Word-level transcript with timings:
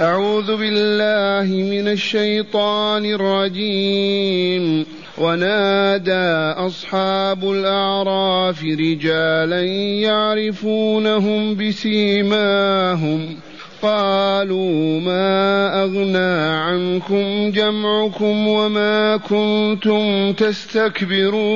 أعوذ 0.00 0.56
بالله 0.56 1.54
من 1.54 1.88
الشيطان 1.88 3.04
الرجيم. 3.06 4.86
ونادى 5.18 6.56
أصحاب 6.66 7.50
الأعراف 7.50 8.64
رجالا 8.64 9.62
يعرفونهم 10.00 11.54
بسيماهم. 11.56 13.36
قالوا 13.82 15.00
ما 15.00 15.82
أغنى 15.82 16.56
عنكم 16.56 17.50
جمعكم 17.50 18.48
وما 18.48 19.16
كنتم 19.16 20.32
تستكبرون. 20.32 21.46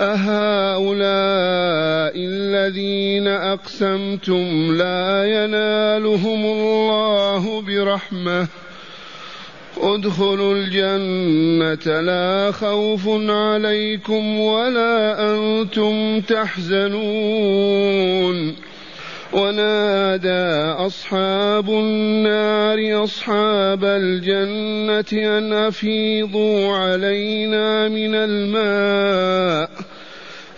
أهؤلاء 0.00 0.90
الذين 2.16 3.28
أقسمتم 3.28 4.76
لا 4.76 5.24
ينالهم 5.24 6.44
الله 6.44 7.60
برحمة. 7.60 8.46
ادخلوا 9.80 10.54
الجنة 10.54 12.00
لا 12.00 12.52
خوف 12.52 13.08
عليكم 13.28 14.40
ولا 14.40 15.34
أنتم 15.34 16.20
تحزنون. 16.20 17.90
ونادى 19.32 20.72
أصحاب 20.86 21.70
النار 21.70 23.04
أصحاب 23.04 23.84
الجنة 23.84 25.38
أن 25.38 25.52
أفيضوا 25.52 26.76
علينا 26.76 27.88
من 27.88 28.14
الماء. 28.14 29.70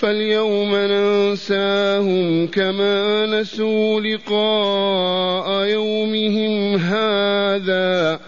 فاليوم 0.00 0.76
ننساهم 0.76 2.46
كما 2.46 3.26
نسوا 3.26 4.00
لقاء 4.00 5.64
يومهم 5.64 6.76
هذا. 6.76 8.20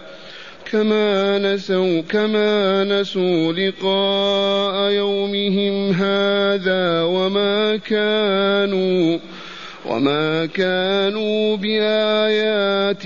كما 0.71 1.39
نسوا 1.39 2.01
كما 2.01 2.83
نسوا 2.83 3.53
لقاء 3.53 4.91
يومهم 4.91 5.91
هذا 5.91 7.03
وما 7.03 7.77
كانوا 7.77 9.17
وما 9.85 10.45
كانوا 10.45 11.57
بآياتنا 11.57 12.99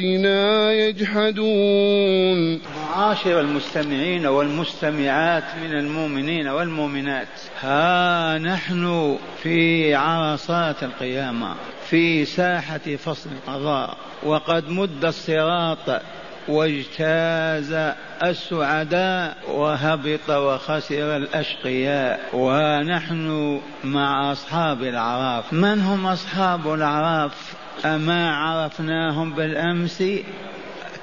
يجحدون. 0.74 2.60
معاشر 2.96 3.40
المستمعين 3.40 4.26
والمستمعات 4.26 5.44
من 5.62 5.74
المؤمنين 5.74 6.48
والمؤمنات. 6.48 7.28
ها 7.62 8.38
نحن 8.38 9.18
في 9.44 9.96
عرصات 9.96 10.84
القيامة 10.84 11.56
في 11.90 12.26
ساحة 12.26 12.78
فصل 12.78 13.30
القضاء 13.30 13.98
وقد 14.24 14.70
مد 14.70 15.06
الصراط 15.06 16.02
واجتاز 16.48 17.94
السعداء 18.24 19.38
وهبط 19.48 20.30
وخسر 20.30 21.16
الأشقياء. 21.18 22.20
ونحن 22.34 23.60
مع 23.84 24.32
أصحاب 24.32 24.84
الاعراف 24.84 25.54
من 25.54 25.82
هم 25.82 26.06
أصحاب 26.06 26.74
الاعراف 26.74 27.54
أما 27.86 28.36
عرفناهم 28.36 29.34
بالأمس؟ 29.34 30.04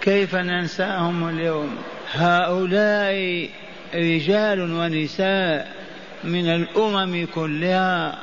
كيف 0.03 0.34
ننساهم 0.34 1.28
اليوم؟ 1.28 1.77
هؤلاء 2.12 3.49
رجال 3.94 4.72
ونساء 4.72 5.72
من 6.25 6.47
الأمم 6.47 7.27
كلها 7.34 8.19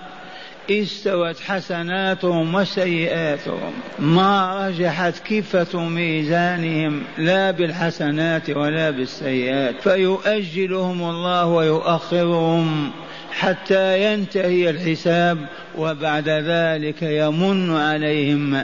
استوت 0.71 1.39
حسناتهم 1.39 2.55
وسيئاتهم. 2.55 3.73
ما 3.99 4.67
رجحت 4.67 5.13
كفة 5.29 5.79
ميزانهم 5.79 7.03
لا 7.17 7.51
بالحسنات 7.51 8.49
ولا 8.49 8.89
بالسيئات. 8.89 9.81
فيؤجلهم 9.81 11.09
الله 11.09 11.45
ويؤخرهم. 11.45 12.91
حتى 13.39 14.13
ينتهي 14.13 14.69
الحساب 14.69 15.37
وبعد 15.77 16.29
ذلك 16.29 17.01
يمن 17.01 17.75
عليهم 17.75 18.63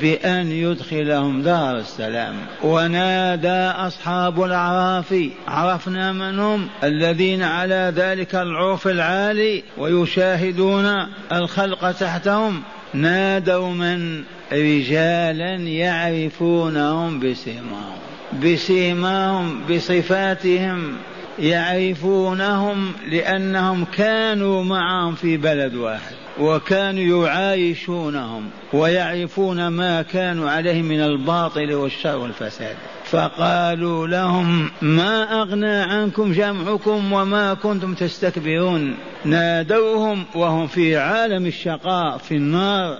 بأن 0.00 0.52
يدخلهم 0.52 1.42
دار 1.42 1.78
السلام. 1.78 2.34
ونادى 2.62 3.70
أصحاب 3.86 4.42
الأعراف 4.42 5.14
عرفنا 5.48 6.12
من 6.12 6.38
هم 6.38 6.68
الذين 6.84 7.42
على 7.42 7.92
ذلك 7.96 8.34
العرف 8.34 8.88
العالي 8.88 9.62
ويشاهدون 9.78 11.06
الخلق 11.32 11.92
تحتهم. 11.92 12.62
نادوا 12.94 13.70
من؟ 13.70 14.22
رجالا 14.52 15.54
يعرفونهم 15.54 17.20
بسيماهم 17.20 17.98
بسيماهم 18.42 19.60
بصفاتهم. 19.70 20.96
يعرفونهم 21.40 22.92
لأنهم 23.10 23.84
كانوا 23.84 24.64
معهم 24.64 25.14
في 25.14 25.36
بلد 25.36 25.74
واحد 25.74 26.14
وكانوا 26.40 27.26
يعايشونهم 27.26 28.50
ويعرفون 28.72 29.68
ما 29.68 30.02
كانوا 30.02 30.50
عليه 30.50 30.82
من 30.82 31.00
الباطل 31.00 31.74
والشر 31.74 32.16
والفساد. 32.16 32.76
فقالوا 33.04 34.06
لهم 34.06 34.70
ما 34.82 35.42
أغنى 35.42 35.76
عنكم 35.76 36.32
جمعكم 36.32 37.12
وما 37.12 37.54
كنتم 37.54 37.94
تستكبرون؟ 37.94 38.94
نادوهم 39.24 40.24
وهم 40.34 40.66
في 40.66 40.96
عالم 40.96 41.46
الشقاء 41.46 42.18
في 42.18 42.36
النار. 42.36 42.98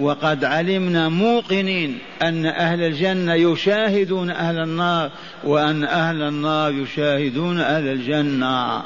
وقد 0.00 0.44
علمنا 0.44 1.08
موقنين 1.08 1.98
أن 2.22 2.46
أهل 2.46 2.82
الجنة 2.82 3.34
يشاهدون 3.34 4.30
أهل 4.30 4.58
النار 4.58 5.10
وأن 5.44 5.84
أهل 5.84 6.22
النار 6.22 6.72
يشاهدون 6.72 7.60
أهل 7.60 7.88
الجنة. 7.88 8.82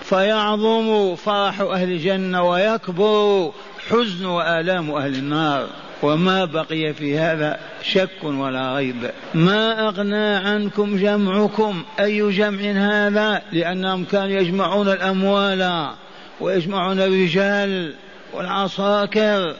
فيعظم 0.00 1.14
فرح 1.14 1.60
أهل 1.60 1.92
الجنة 1.92 2.42
ويكبر 2.42 3.52
حزن 3.90 4.26
وآلام 4.26 4.90
أهل 4.90 5.14
النار. 5.14 5.66
وما 6.02 6.44
بقي 6.44 6.94
في 6.94 7.18
هذا 7.18 7.58
شك 7.82 8.24
ولا 8.24 8.76
ريب. 8.76 9.10
ما 9.34 9.88
أغنى 9.88 10.34
عنكم 10.34 10.96
جمعكم 10.96 11.82
أي 12.00 12.30
جمع 12.30 12.60
هذا؟ 12.60 13.42
لأنهم 13.52 14.04
كانوا 14.04 14.40
يجمعون 14.40 14.88
الأموال 14.88 15.90
ويجمعون 16.40 17.00
الرجال 17.00 17.94
والعساكر 18.34 19.54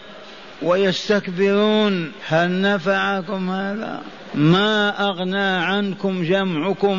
ويستكبرون 0.65 2.13
هل 2.27 2.61
نفعكم 2.61 3.51
هذا؟ 3.51 4.03
ما 4.35 5.09
أغنى 5.09 5.65
عنكم 5.65 6.23
جمعكم 6.23 6.99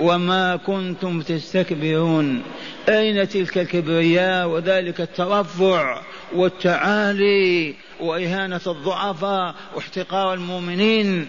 وما 0.00 0.56
كنتم 0.56 1.22
تستكبرون. 1.22 2.42
أين 2.88 3.28
تلك 3.28 3.58
الكبرياء 3.58 4.48
وذلك 4.48 5.00
الترفع 5.00 6.02
والتعالي 6.34 7.74
وإهانة 8.00 8.60
الضعفاء 8.66 9.54
واحتقار 9.74 10.34
المؤمنين؟ 10.34 11.28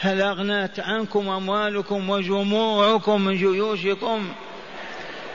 هل 0.00 0.22
أغنت 0.22 0.80
عنكم 0.80 1.28
أموالكم 1.28 2.10
وجموعكم 2.10 3.20
من 3.20 3.36
جيوشكم؟ 3.36 4.28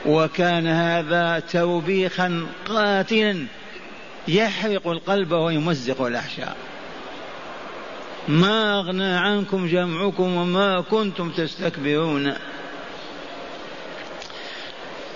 وكان 0.06 0.66
هذا 0.66 1.42
توبيخا 1.52 2.46
قاتلا. 2.68 3.46
يحرق 4.28 4.88
القلب 4.88 5.32
ويمزق 5.32 6.02
الأحشاء. 6.02 6.56
ما 8.28 8.78
أغنى 8.78 9.14
عنكم 9.14 9.66
جمعكم 9.66 10.34
وما 10.36 10.80
كنتم 10.80 11.30
تستكبرون. 11.30 12.34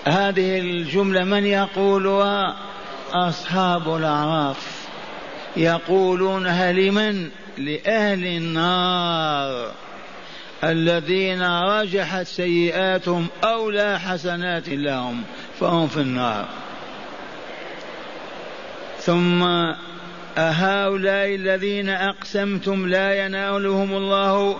هذه 0.05 0.59
الجملة 0.59 1.23
من 1.23 1.45
يقولها؟ 1.45 2.55
أصحاب 3.13 3.95
الأعراف. 3.95 4.87
يقولونها 5.57 6.71
لمن 6.71 7.29
لأهل 7.57 8.25
النار. 8.25 9.71
الذين 10.63 11.41
رجحت 11.41 12.25
سيئاتهم 12.25 13.27
أو 13.43 13.69
لا 13.69 13.97
حسنات 13.97 14.69
لهم 14.69 15.23
فهم 15.59 15.87
في 15.87 15.97
النار. 15.97 16.45
ثم 19.07 19.43
أهؤلاء 20.37 21.35
الذين 21.35 21.89
أقسمتم 21.89 22.87
لا 22.87 23.25
ينالهم 23.25 23.93
الله 23.93 24.57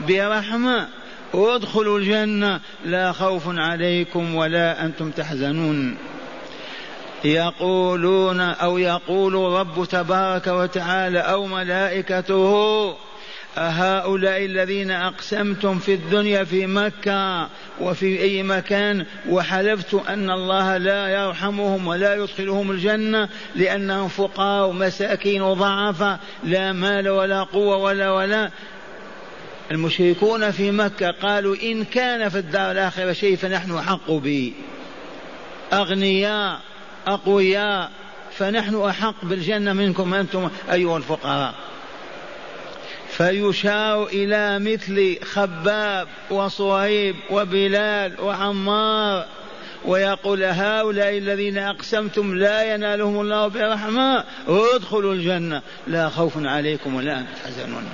برحمة 0.00 0.88
ادخلوا 1.34 1.98
الجنة. 1.98 2.60
لا 2.84 3.12
خوف 3.12 3.42
عليكم 3.46 4.34
ولا 4.34 4.84
أنتم 4.84 5.10
تحزنون. 5.10 5.96
يقولون 7.24 8.40
أو 8.40 8.78
يقول 8.78 9.34
رب 9.34 9.84
تبارك 9.84 10.46
وتعالى 10.46 11.18
أو 11.18 11.46
ملائكته 11.46 12.94
أهؤلاء 13.58 14.44
الذين 14.44 14.90
أقسمتم 14.90 15.78
في 15.78 15.94
الدنيا 15.94 16.44
في 16.44 16.66
مكة 16.66 17.48
وفي 17.80 18.20
أي 18.22 18.42
مكان 18.42 19.06
وحلفت 19.28 19.94
أن 19.94 20.30
الله 20.30 20.76
لا 20.76 21.08
يرحمهم 21.08 21.86
ولا 21.86 22.14
يدخلهم 22.14 22.70
الجنة 22.70 23.28
لأنهم 23.54 24.08
فقراء 24.08 24.68
ومساكين 24.68 25.42
وضعفاء 25.42 26.20
لا 26.44 26.72
مال 26.72 27.08
ولا 27.08 27.42
قوة 27.42 27.76
ولا 27.76 28.10
ولا. 28.10 28.50
المشركون 29.70 30.50
في 30.50 30.70
مكة 30.70 31.10
قالوا 31.10 31.56
إن 31.62 31.84
كان 31.84 32.28
في 32.28 32.38
الدار 32.38 32.70
الآخرة 32.70 33.12
شيء 33.12 33.36
فنحن 33.36 33.74
أحق 33.74 34.10
به. 34.10 34.52
أغنياء 35.72 36.60
أقوياء 37.06 37.90
فنحن 38.36 38.82
أحق 38.82 39.24
بالجنة 39.24 39.72
منكم 39.72 40.14
أنتم 40.14 40.50
أيها 40.72 40.96
الفقراء. 40.96 41.71
فيشار 43.16 44.06
إلى 44.06 44.58
مثل 44.58 45.16
خباب 45.24 46.08
وصهيب 46.30 47.16
وبلال 47.30 48.20
وعمار 48.20 49.26
ويقول 49.84 50.42
هؤلاء 50.42 51.18
الذين 51.18 51.58
أقسمتم 51.58 52.34
لا 52.34 52.74
ينالهم 52.74 53.20
الله 53.20 53.48
برحمة 53.48 54.24
ادخلوا 54.48 55.14
الجنة. 55.14 55.62
لا 55.86 56.08
خوف 56.08 56.32
عليكم 56.36 56.94
ولا 56.94 57.18
أنتم 57.18 57.32
تحزنون. 57.44 57.84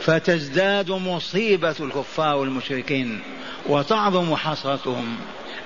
فتزداد 0.00 0.90
مصيبة 0.90 1.74
الكفار 1.80 2.36
والمشركين 2.36 3.20
وتعظم 3.66 4.36
حسرتهم 4.36 5.16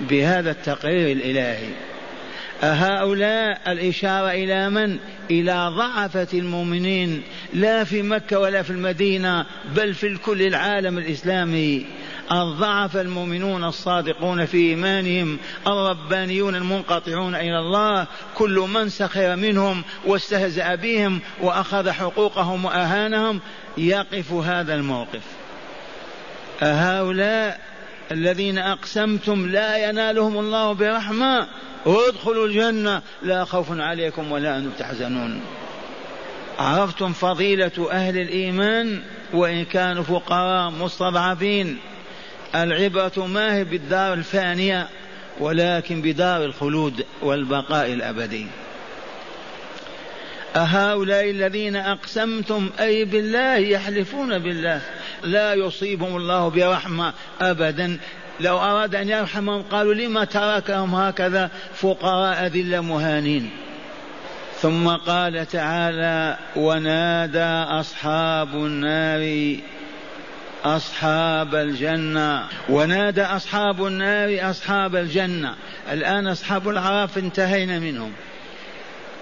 بهذا 0.00 0.50
التقرير 0.50 1.16
الإلهي. 1.16 1.93
أهؤلاء 2.64 3.72
الإشارة 3.72 4.30
إلى 4.30 4.70
من؟ 4.70 4.98
إلى 5.30 5.72
ضعفة 5.76 6.28
المؤمنين 6.34 7.22
لا 7.54 7.84
في 7.84 8.02
مكة 8.02 8.38
ولا 8.38 8.62
في 8.62 8.70
المدينة 8.70 9.46
بل 9.76 9.94
في 9.94 10.16
كل 10.16 10.42
العالم 10.42 10.98
الإسلامي 10.98 11.86
الضعف 12.32 12.96
المؤمنون 12.96 13.64
الصادقون 13.64 14.46
في 14.46 14.56
إيمانهم 14.56 15.38
الربانيون 15.66 16.54
المنقطعون 16.54 17.34
إلى 17.34 17.58
الله 17.58 18.06
كل 18.34 18.58
من 18.74 18.88
سخر 18.88 19.36
منهم 19.36 19.82
واستهزأ 20.06 20.74
بهم 20.74 21.20
وأخذ 21.40 21.90
حقوقهم 21.90 22.64
وأهانهم 22.64 23.40
يقف 23.78 24.32
هذا 24.32 24.74
الموقف 24.74 25.22
أهؤلاء 26.62 27.73
الذين 28.12 28.58
أقسمتم 28.58 29.46
لا 29.46 29.88
ينالهم 29.88 30.38
الله 30.38 30.72
برحمة 30.72 31.46
ادخلوا 31.86 32.46
الجنة. 32.46 33.02
لا 33.22 33.44
خوف 33.44 33.80
عليكم 33.80 34.32
ولا 34.32 34.58
أنتم 34.58 34.70
تحزنون. 34.78 35.40
عرفتم 36.58 37.12
فضيلة 37.12 37.90
أهل 37.90 38.18
الإيمان؟ 38.18 39.02
وإن 39.32 39.64
كانوا 39.64 40.02
فقراء 40.02 40.70
مستضعفين. 40.70 41.78
العبرة 42.54 43.26
ما 43.26 43.54
هي 43.54 43.64
بالدار 43.64 44.12
الفانية 44.14 44.88
ولكن 45.40 46.02
بدار 46.02 46.44
الخلود 46.44 47.06
والبقاء 47.22 47.92
الأبدي. 47.92 48.46
أهؤلاء 50.56 51.30
الذين 51.30 51.76
أقسمتم 51.76 52.70
أي 52.80 53.04
بالله 53.04 53.56
يحلفون 53.56 54.38
بالله. 54.38 54.80
لا 55.22 55.54
يصيبهم 55.54 56.16
الله 56.16 56.48
برحمة 56.48 57.12
أبدا. 57.40 57.98
لو 58.40 58.58
أراد 58.58 58.94
أن 58.94 59.08
يرحمهم 59.08 59.62
قالوا 59.62 59.94
لما 59.94 60.24
تركهم 60.24 60.94
هكذا 60.94 61.50
فقراء 61.74 62.46
ذل 62.46 62.80
مهانين. 62.80 63.50
ثم 64.60 64.88
قال 64.88 65.46
تعالى 65.46 66.38
ونادى 66.56 67.80
أصحاب 67.80 68.54
النار 68.54 69.56
أصحاب 70.64 71.54
الجنة. 71.54 72.44
ونادى 72.68 73.22
أصحاب 73.22 73.86
النار 73.86 74.50
أصحاب 74.50 74.96
الجنة. 74.96 75.54
الآن 75.92 76.26
أصحاب 76.26 76.68
العراف 76.68 77.18
انتهينا 77.18 77.78
منهم. 77.78 78.12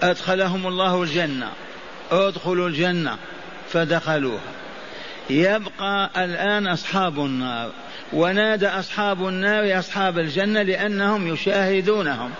أدخلهم 0.03 0.67
الله 0.67 1.03
الجنة 1.03 1.49
ادخلوا 2.11 2.67
الجنة 2.67 3.17
فدخلوها. 3.69 4.53
يبقى 5.29 6.09
الآن 6.17 6.67
أصحاب 6.67 7.19
النار 7.19 7.71
ونادى 8.13 8.67
أصحاب 8.67 9.27
النار 9.27 9.79
أصحاب 9.79 10.19
الجنة 10.19 10.61
لأنهم 10.61 11.27
يشاهدونهم. 11.27 12.31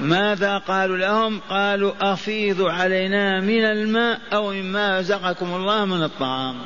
ماذا 0.00 0.58
قالوا 0.58 0.96
لهم؟ 0.96 1.40
قالوا 1.50 1.92
أفيضوا 2.00 2.70
علينا 2.70 3.40
من 3.40 3.64
الماء 3.64 4.20
أو 4.32 4.52
مما 4.52 4.98
رزقكم 4.98 5.54
الله 5.54 5.84
من 5.84 6.02
الطعام. 6.02 6.56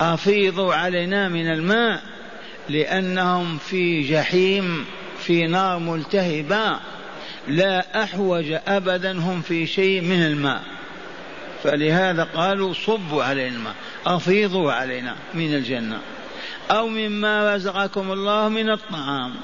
أفيضوا 0.00 0.74
علينا 0.74 1.28
من 1.28 1.52
الماء 1.52 2.02
لأنهم 2.68 3.58
في 3.58 4.00
جحيم 4.00 4.86
في 5.18 5.46
نار 5.46 5.78
ملتهبة. 5.78 6.78
لا 7.48 8.04
أحوج 8.04 8.58
أبدا 8.66 9.18
هم 9.18 9.42
في 9.42 9.66
شيء 9.66 10.00
من 10.00 10.22
الماء. 10.22 10.62
فلهذا 11.62 12.24
قالوا 12.24 12.72
صبوا 12.72 13.24
علينا 13.24 13.56
الماء 13.56 13.74
أفيضوا 14.06 14.72
علينا 14.72 15.16
من 15.34 15.54
الجنة. 15.54 15.98
أو 16.70 16.88
مما 16.88 17.54
رزقكم 17.54 18.12
الله 18.12 18.48
من 18.48 18.70
الطعام. 18.70 19.34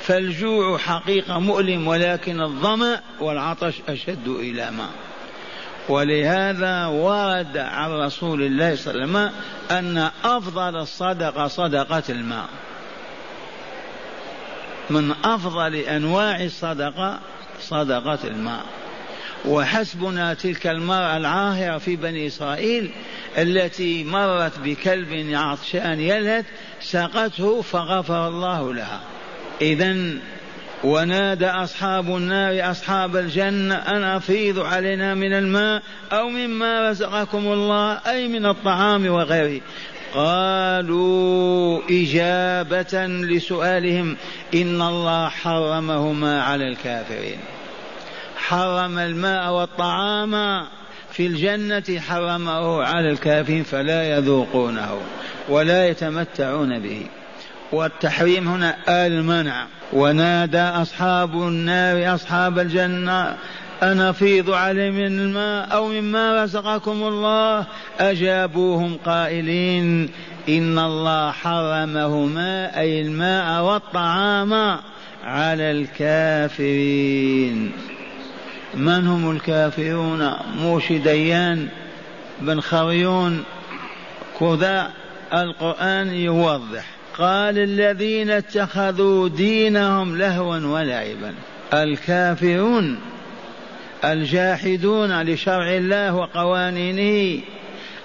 فالجوع 0.00 0.78
حقيقة 0.78 1.38
مؤلم 1.38 1.88
ولكن 1.88 2.40
الظمأ 2.40 3.00
والعطش 3.20 3.74
أشد 3.88 4.28
إلى 4.28 4.70
ما 4.70 4.88
ولهذا 5.88 6.86
ورد 6.86 7.56
عن 7.56 7.90
رسول 7.90 8.42
الله 8.42 8.76
صلى 8.76 8.94
الله 8.94 9.18
عليه 9.18 9.30
وسلم 9.30 9.32
أن 9.70 10.10
أفضل 10.24 10.76
الصدقة 10.76 11.46
صدقة 11.46 12.02
الماء. 12.08 12.48
من 14.90 15.14
أفضل 15.24 15.74
أنواع 15.74 16.44
الصدقة 16.44 17.20
صدقة 17.60 18.18
الماء. 18.24 18.64
وحسبنا 19.44 20.34
تلك 20.34 20.66
المرأة 20.66 21.16
العاهرة 21.16 21.78
في 21.78 21.96
بني 21.96 22.26
إسرائيل 22.26 22.90
التي 23.38 24.04
مرت 24.04 24.58
بكلب 24.58 25.30
عطشان 25.34 26.00
يلهث 26.00 26.44
سقته 26.80 27.62
فغفر 27.62 28.28
الله 28.28 28.74
لها. 28.74 29.00
إذا 29.60 29.96
ونادى 30.84 31.46
أصحاب 31.46 32.16
النار 32.16 32.70
أصحاب 32.70 33.16
الجنة 33.16 33.74
أن 33.74 34.04
أفيضوا 34.04 34.66
علينا 34.66 35.14
من 35.14 35.32
الماء 35.32 35.82
أو 36.12 36.28
مما 36.28 36.90
رزقكم 36.90 37.38
الله 37.38 37.92
أي 38.06 38.28
من 38.28 38.46
الطعام 38.46 39.06
وغيره. 39.06 39.60
قالوا 40.14 41.80
إجابة 41.90 43.06
لسؤالهم 43.06 44.16
إن 44.54 44.82
الله 44.82 45.28
حرمهما 45.28 46.42
على 46.42 46.68
الكافرين. 46.68 47.38
حرم 48.36 48.98
الماء 48.98 49.52
والطعام 49.52 50.64
في 51.12 51.26
الجنة 51.26 52.00
حرمه 52.00 52.82
على 52.82 53.10
الكافرين 53.10 53.62
فلا 53.62 54.16
يذوقونه 54.16 54.98
ولا 55.48 55.88
يتمتعون 55.88 56.78
به. 56.78 57.06
والتحريم 57.72 58.48
هنا 58.48 58.76
المنع. 58.88 59.66
ونادى 59.92 60.60
أصحاب 60.60 61.34
النار 61.34 62.14
أصحاب 62.14 62.58
الجنة 62.58 63.36
أن 63.82 64.00
أفيض 64.00 64.50
عليهم 64.50 64.94
من 64.94 65.20
الماء 65.20 65.74
أو 65.74 65.88
مما 65.88 66.44
رزقكم 66.44 67.02
الله. 67.02 67.66
أجابوهم 68.00 68.96
قائلين 69.06 70.08
إن 70.48 70.78
الله 70.78 71.30
حرمهما 71.30 72.80
أي 72.80 73.02
الماء 73.02 73.62
والطعام 73.62 74.78
على 75.24 75.70
الكافرين. 75.70 77.72
من 78.74 79.06
هم 79.06 79.30
الكافرون؟ 79.30 80.30
موشي 80.58 80.98
ديان 80.98 81.68
بن 82.40 82.60
خريون. 82.60 83.44
كذا 84.40 84.90
القرآن 85.34 86.14
يوضح. 86.14 86.84
قال 87.18 87.58
الذين 87.58 88.30
اتخذوا 88.30 89.28
دينهم 89.28 90.18
لهوا 90.18 90.56
ولعبا. 90.56 91.34
الكافرون 91.74 92.98
الجاحدون 94.04 95.22
لشرع 95.22 95.76
الله 95.76 96.14
وقوانينه 96.14 97.42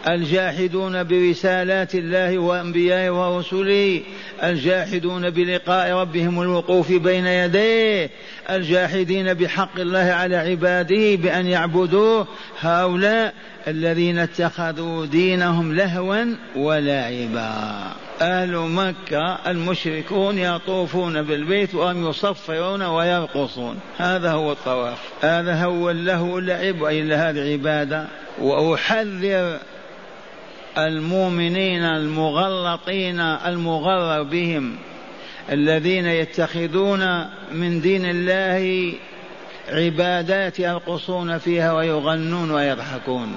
الجاحدون 0.08 1.04
برسالات 1.04 1.96
الله 1.96 2.38
وأنبيائه 2.38 3.10
ورسله 3.10 4.02
الجاحدون 4.44 5.30
بلقاء 5.30 5.92
ربهم 5.92 6.42
الوقوف 6.42 6.92
بين 6.92 7.26
يديه 7.28 8.10
الجاحدين 8.50 9.34
بحق 9.34 9.80
الله 9.80 10.00
على 10.00 10.36
عباده 10.36 11.16
بأن 11.16 11.48
يعبدوه. 11.48 12.28
هؤلاء 12.62 13.34
الذين 13.68 14.20
اتخذوا 14.20 15.06
دينهم 15.06 15.76
لهوا 15.76 16.36
ولعبا. 16.56 17.84
أهل 18.22 18.58
مكة 18.58 19.40
المشركون 19.48 20.38
يطوفون 20.38 21.22
بالبيت 21.22 21.76
وهم 21.76 22.10
يصفرون 22.10 22.82
ويرقصون. 22.82 23.80
هذا 23.98 24.32
هو 24.32 24.52
الطواف. 24.52 25.00
هذا 25.22 25.64
هو 25.64 25.90
اللهو 25.90 26.36
واللعب 26.36 26.82
وإلا 26.82 27.30
هذه 27.30 27.54
عبادة 27.54 28.08
وأحذر 28.42 29.60
المؤمنين 30.78 31.84
المغلطين 31.84 33.20
المغرر 33.20 34.24
بهم 34.24 34.76
الذين 35.52 36.06
يتخذون 36.06 37.26
من 37.52 37.82
دين 37.82 38.06
الله 38.06 38.94
عبادات 39.70 40.60
يرقصون 40.60 41.38
فيها 41.38 41.74
ويغنون 41.74 42.52
ويضحكون. 42.52 43.34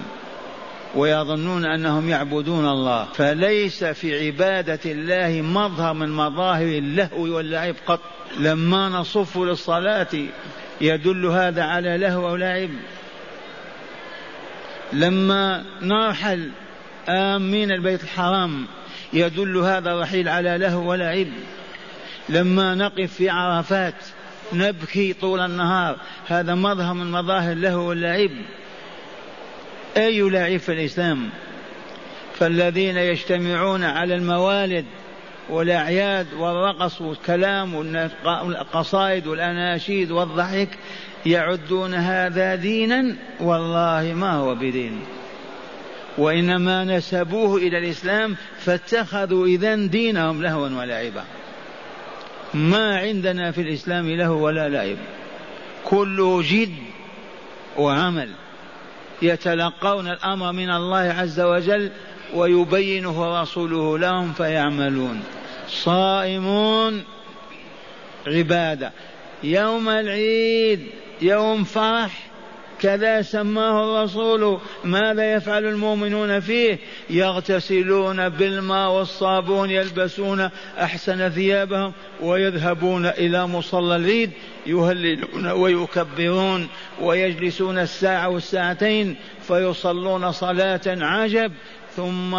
ويظنون 0.99 1.65
أنهم 1.65 2.09
يعبدون 2.09 2.69
الله. 2.69 3.05
فليس 3.05 3.85
في 3.85 4.27
عبادة 4.27 4.81
الله 4.87 5.43
مظهر 5.43 5.95
من 5.95 6.09
مظاهر 6.09 6.67
اللهو 6.67 7.37
واللعب 7.37 7.75
قط. 7.87 8.01
لما 8.41 8.89
نصف 8.89 9.39
للصلاة 9.39 10.09
يدل 10.81 11.27
هذا 11.27 11.63
على 11.63 11.99
لهو 11.99 12.33
ولعب 12.33 12.71
لما 14.93 15.65
نرحل 15.83 16.51
آمين 17.09 17.73
البيت 17.73 18.03
الحرام 18.03 18.67
يدل 19.13 19.57
هذا 19.57 19.93
الرحيل 19.93 20.29
على 20.29 20.59
لهو 20.59 20.91
ولعب. 20.91 21.29
لما 22.29 22.75
نقف 22.75 23.13
في 23.13 23.31
عرفات 23.31 23.95
نبكي 24.53 25.13
طول 25.13 25.41
النهار 25.41 25.97
هذا 26.27 26.55
مظهر 26.55 26.95
من 26.95 27.11
مظاهر 27.11 27.53
اللهو 27.53 27.89
واللعب. 27.89 28.31
أي 29.97 30.21
لعب 30.21 30.57
في 30.57 30.73
الإسلام؟ 30.73 31.31
فالذين 32.39 32.97
يجتمعون 32.97 33.85
على 33.85 34.15
الموالد 34.15 34.85
والأعياد 35.51 36.27
والرقص 36.35 37.01
والكلام 37.01 37.75
والقصائد 38.25 39.27
والأناشيد 39.27 40.11
والضحك 40.11 40.69
يعدون 41.27 41.95
هذا 41.95 42.55
دينا 42.55 43.17
والله 43.41 44.13
ما 44.17 44.33
هو 44.33 44.55
بدين. 44.55 45.01
وإنما 46.19 46.85
نسبوه 46.85 47.57
إلى 47.57 47.79
الإسلام 47.79 48.37
فاتخذوا 48.59 49.47
إذا 49.47 49.75
دينهم 49.75 50.43
لهوا 50.43 50.69
ولعبا. 50.69 51.25
ما 52.55 52.97
عندنا 52.97 53.51
في 53.51 53.61
الإسلام 53.61 54.11
له 54.11 54.31
ولا 54.31 54.69
لعب. 54.69 54.97
كله 55.85 56.43
جد 56.43 56.75
وعمل. 57.77 58.29
يتلقون 59.23 60.09
الأمر 60.09 60.53
من 60.53 60.71
الله 60.71 61.15
عز 61.19 61.41
وجل 61.41 61.91
ويبينه 62.35 63.43
رسوله 63.43 63.99
لهم 63.99 64.33
فيعملون. 64.33 65.23
صائمون 65.69 67.05
عبادة. 68.27 68.93
يوم 69.43 69.89
العيد 69.89 70.87
يوم 71.23 71.65
فرح 71.65 72.28
كذا 72.81 73.23
سماه 73.23 73.85
الرسول. 73.85 74.59
ماذا 74.85 75.33
يفعل 75.33 75.65
المؤمنون 75.65 76.41
فيه؟ 76.41 76.79
يغتسلون 77.11 78.29
بالماء 78.29 78.91
والصابون 78.91 79.71
يلبسون 79.71 80.51
أحسن 80.81 81.31
ثيابهم 81.31 81.93
ويذهبون 82.21 83.07
إلى 83.07 83.47
مصلى 83.47 83.97
العيد 83.97 84.31
يهللون 84.67 85.47
ويكبرون 85.47 86.69
ويجلسون 87.01 87.79
الساعة 87.79 88.29
والساعتين 88.29 89.17
فيصلون 89.49 90.33
صلاة 90.33 90.81
عجب 90.87 91.53
ثم 91.97 92.35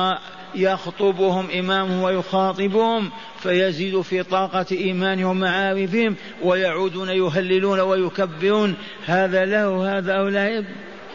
يخطبهم 0.56 1.48
إمامه 1.60 2.04
ويخاطبهم 2.04 3.12
فيزيد 3.40 4.02
في 4.02 4.24
طاقة 4.24 4.66
إيمانهم 4.72 5.38
ومعارفهم 5.38 6.16
ويعودون 6.44 7.10
يهللون 7.10 7.80
ويكبرون. 7.80 8.76
هذا 9.06 9.46
له 9.46 9.98
هذا 9.98 10.14
أو 10.14 10.28
لعب. 10.28 10.66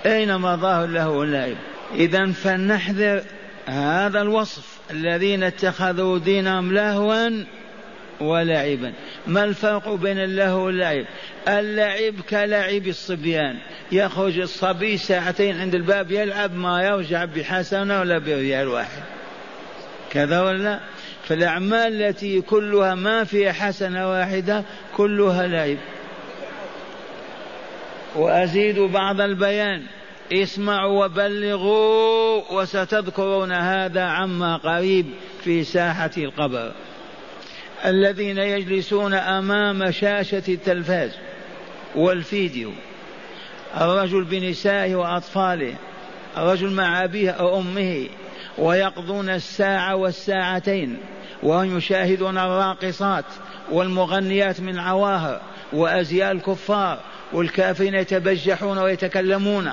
أين 0.07 0.39
مظاهر 0.39 0.87
له 0.87 1.11
واللعب 1.11 1.57
إذا 1.95 2.33
فلنحذر 2.33 3.23
هذا 3.67 4.23
الوصف. 4.23 4.79
الذين 4.91 5.43
اتخذوا 5.43 6.19
دينهم 6.19 6.73
لهوا 6.73 7.45
ولعبا. 8.21 8.93
ما 9.27 9.45
الفرق 9.45 9.95
بين 9.95 10.19
اللهو 10.19 10.67
واللعب 10.67 11.05
اللعب 11.49 12.21
كلعب 12.31 12.87
الصبيان. 12.87 13.59
يخرج 13.93 14.39
الصبي 14.39 14.97
ساعتين 14.97 15.61
عند 15.61 15.75
الباب 15.75 16.11
يلعب 16.11 16.55
ما 16.55 16.83
يرجع 16.83 17.25
بحسنة 17.25 18.01
ولا 18.01 18.19
بريال 18.19 18.69
واحد. 18.69 19.14
كذا 20.15 20.43
ولا 20.43 20.81
فالأعمال 21.25 22.03
التي 22.03 22.41
كلها 22.41 22.95
ما 22.95 23.25
فيها 23.25 23.53
حسنة 23.53 24.11
واحدة 24.11 24.65
كلها 24.97 25.47
لعب. 25.47 25.79
وأزيد 28.17 28.79
بعض 28.79 29.21
البيان. 29.21 29.83
اسمعوا 30.33 31.05
وبلغوا 31.05 32.53
وستذكرون 32.53 33.53
هذا 33.53 34.03
عما 34.03 34.57
قريب 34.57 35.07
في 35.45 35.65
ساحة 35.65 36.11
القبر. 36.19 36.73
الذين 37.85 38.39
يجلسون 38.39 39.15
أمام 39.15 39.91
شاشة 39.91 40.43
التلفاز 40.49 41.11
والفيديو. 41.95 42.73
الرجل 43.81 44.25
بنسائه 44.25 44.95
وأطفاله. 44.95 45.75
الرجل 46.37 46.71
مع 46.71 47.05
أبيه 47.05 47.31
أو 47.31 47.61
أمه. 47.61 48.07
ويقضون 48.59 49.29
الساعة 49.29 49.97
والساعتين 49.97 50.99
وهم 51.43 51.79
يشاهدون 51.79 52.39
الراقصات 52.39 53.25
والمغنيات 53.71 54.61
من 54.61 54.79
عواهر 54.79 55.41
وأزياء 55.73 56.33
الكفار 56.33 56.99
والكافرين 57.33 57.95
يتبجحون 57.95 58.79
ويتكلمون 58.79 59.73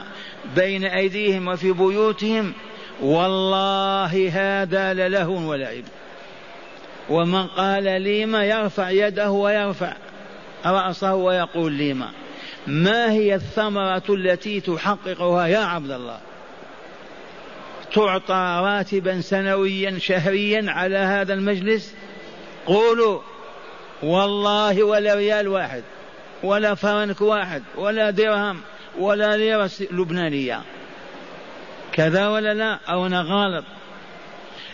بين 0.56 0.86
أيديهم 0.86 1.48
وفي 1.48 1.72
بيوتهم. 1.72 2.54
والله 3.02 4.30
هذا 4.34 4.94
للهو 4.94 5.50
ولعب. 5.50 5.84
ومن 7.10 7.48
قال 7.48 8.02
ليما 8.02 8.46
يرفع 8.46 8.90
يده 8.90 9.32
ويرفع 9.32 9.94
رأسه 10.66 11.16
ويقول 11.16 11.72
ليما 11.72 12.10
ما 12.68 13.12
هي 13.12 13.36
الثمرة 13.36 14.04
التي 14.10 14.60
تحققها 14.60 15.48
يا 15.48 15.60
عبد 15.60 15.92
الله؟ 15.92 16.20
تعطى 17.94 18.62
راتبا 18.64 19.22
سنويا 19.22 20.00
شهريا 20.00 20.72
على 20.72 20.98
هذا 20.98 21.34
المجلس؟ 21.34 21.96
قولوا 22.66 23.22
والله 24.04 24.84
ولا 24.84 25.16
ريال 25.16 25.48
واحد 25.48 25.84
ولا 26.44 26.76
فرنك 26.76 27.22
واحد 27.22 27.64
ولا 27.78 28.10
درهم 28.10 28.62
ولا 29.00 29.38
ليرة 29.38 29.72
لبنانية. 29.92 30.62
كذا 31.94 32.28
ولا 32.28 32.54
لا؟ 32.54 32.80
أو 32.90 33.06
أنا 33.06 33.22
غالط 33.22 33.66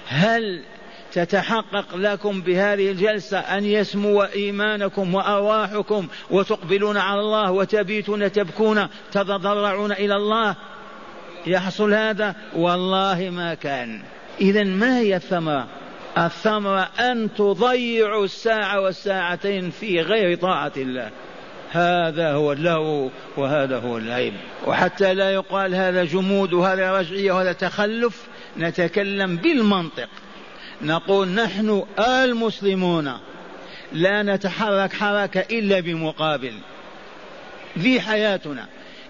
هل 0.07 0.63
تتحقق 1.11 1.95
لكم 1.95 2.41
بهذه 2.41 2.91
الجلسة 2.91 3.39
أن 3.39 3.65
يسمو 3.65 4.23
إيمانكم 4.23 5.15
وأرواحكم 5.15 6.07
وتقبلون 6.29 6.97
على 6.97 7.19
الله 7.19 7.51
وتبيتون 7.51 8.31
تبكون 8.31 8.87
تتضرعون 9.11 9.91
إلى 9.91 10.15
الله؟ 10.15 10.55
يحصل 11.47 11.93
هذا؟ 11.93 12.35
والله 12.55 13.29
ما 13.29 13.53
كان. 13.53 14.01
إذا 14.41 14.63
ما 14.63 14.99
هي 14.99 15.15
الثمرة؟ 15.15 15.67
الثمرة 16.17 16.89
أن 16.99 17.29
تضيعوا 17.37 18.25
الساعة 18.25 18.81
والساعتين 18.81 19.69
في 19.69 20.01
غير 20.01 20.37
طاعة 20.37 20.71
الله. 20.77 21.09
هذا 21.71 22.31
هو 22.31 22.51
اللهو 22.51 23.09
وهذا 23.37 23.79
هو 23.79 23.97
العيب. 23.97 24.33
وحتى 24.67 25.13
لا 25.13 25.33
يقال 25.33 25.75
هذا 25.75 26.03
جمود 26.03 26.53
وهذا 26.53 26.99
رجعية 26.99 27.31
وهذا 27.31 27.53
تخلف 27.53 28.27
نتكلم 28.57 29.35
بالمنطق. 29.35 30.09
نقول 30.81 31.27
نحن 31.27 31.83
المسلمون 31.99 33.13
لا 33.93 34.23
نتحرك 34.23 34.93
حركة 34.93 35.39
إلا 35.39 35.79
بمقابل. 35.79 36.53
في 37.81 38.01
حياتنا 38.01 38.65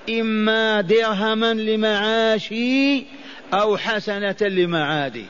إما 0.09 0.81
درهما 0.81 1.53
لمعاشي 1.53 3.05
أو 3.53 3.77
حسنة 3.77 4.35
لمعادي. 4.41 5.25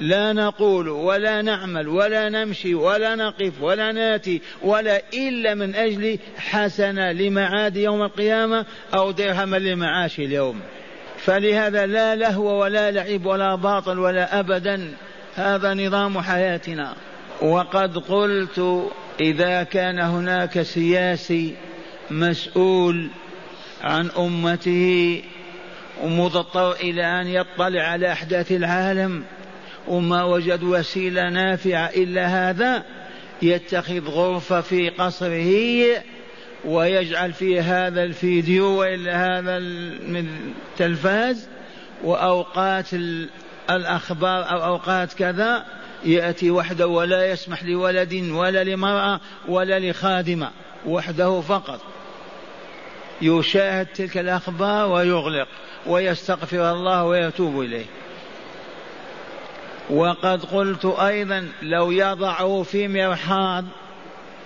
لا 0.00 0.32
نقول 0.32 0.88
ولا 0.88 1.42
نعمل 1.42 1.88
ولا 1.88 2.28
نمشي 2.28 2.74
ولا 2.74 3.14
نقف 3.14 3.62
ولا 3.62 3.92
ناتي 3.92 4.42
ولا 4.62 5.02
إلا 5.14 5.54
من 5.54 5.74
أجل 5.74 6.18
حسنة 6.36 7.12
لمعاد 7.12 7.76
يوم 7.76 8.02
القيامة 8.02 8.66
أو 8.94 9.10
درهما 9.10 9.56
لمعاش 9.56 10.18
اليوم. 10.18 10.60
فلهذا 11.18 11.86
لا 11.86 12.14
لهو 12.14 12.62
ولا 12.62 12.90
لعب 12.90 13.26
ولا 13.26 13.54
باطل 13.54 13.98
ولا 13.98 14.40
أبدا. 14.40 14.94
هذا 15.34 15.74
نظام 15.74 16.20
حياتنا. 16.20 16.94
وقد 17.42 17.98
قلت 17.98 18.90
إذا 19.20 19.62
كان 19.62 19.98
هناك 19.98 20.62
سياسي 20.62 21.54
مسؤول 22.10 23.10
عن 23.82 24.10
أمته 24.18 25.22
ومضطر 26.02 26.72
إلى 26.72 27.20
أن 27.20 27.26
يطلع 27.26 27.82
على 27.82 28.12
أحداث 28.12 28.52
العالم. 28.52 29.24
وما 29.88 30.24
وجد 30.24 30.62
وسيلة 30.62 31.28
نافعة 31.28 31.86
إلا 31.86 32.26
هذا 32.26 32.82
يتخذ 33.42 34.08
غرفة 34.08 34.60
في 34.60 34.88
قصره 34.88 35.52
ويجعل 36.64 37.32
فيه 37.32 37.86
هذا 37.86 38.02
الفيديو 38.02 38.66
وإلا 38.66 39.38
هذا 39.38 39.56
التلفاز 39.56 41.48
وأوقات 42.04 42.86
الأخبار 43.70 44.50
أو 44.50 44.64
أوقات 44.64 45.12
كذا 45.12 45.66
يأتي 46.04 46.50
وحده 46.50 46.86
ولا 46.86 47.30
يسمح 47.30 47.64
لولد 47.64 48.14
ولا 48.14 48.64
لمرأة 48.64 49.20
ولا 49.48 49.78
لخادمة 49.90 50.50
وحده 50.86 51.40
فقط. 51.40 51.80
يشاهد 53.22 53.86
تلك 53.86 54.18
الأخبار 54.18 54.92
ويغلق 54.92 55.48
ويستغفر 55.86 56.72
الله 56.72 57.04
ويتوب 57.04 57.60
إليه. 57.60 57.86
وقد 59.90 60.44
قلت 60.44 60.84
أيضا 60.84 61.48
لو 61.62 61.90
يضعه 61.90 62.62
في 62.62 62.88
مرحاض 62.88 63.64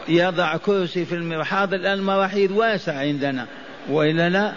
يضع 0.09 0.57
كرسي 0.57 1.05
في 1.05 1.15
المرحاض 1.15 1.75
الآن 1.75 1.99
المراحيض 1.99 2.51
واسع 2.51 2.99
عندنا. 2.99 3.47
وإلا 3.89 4.29
لا 4.29 4.53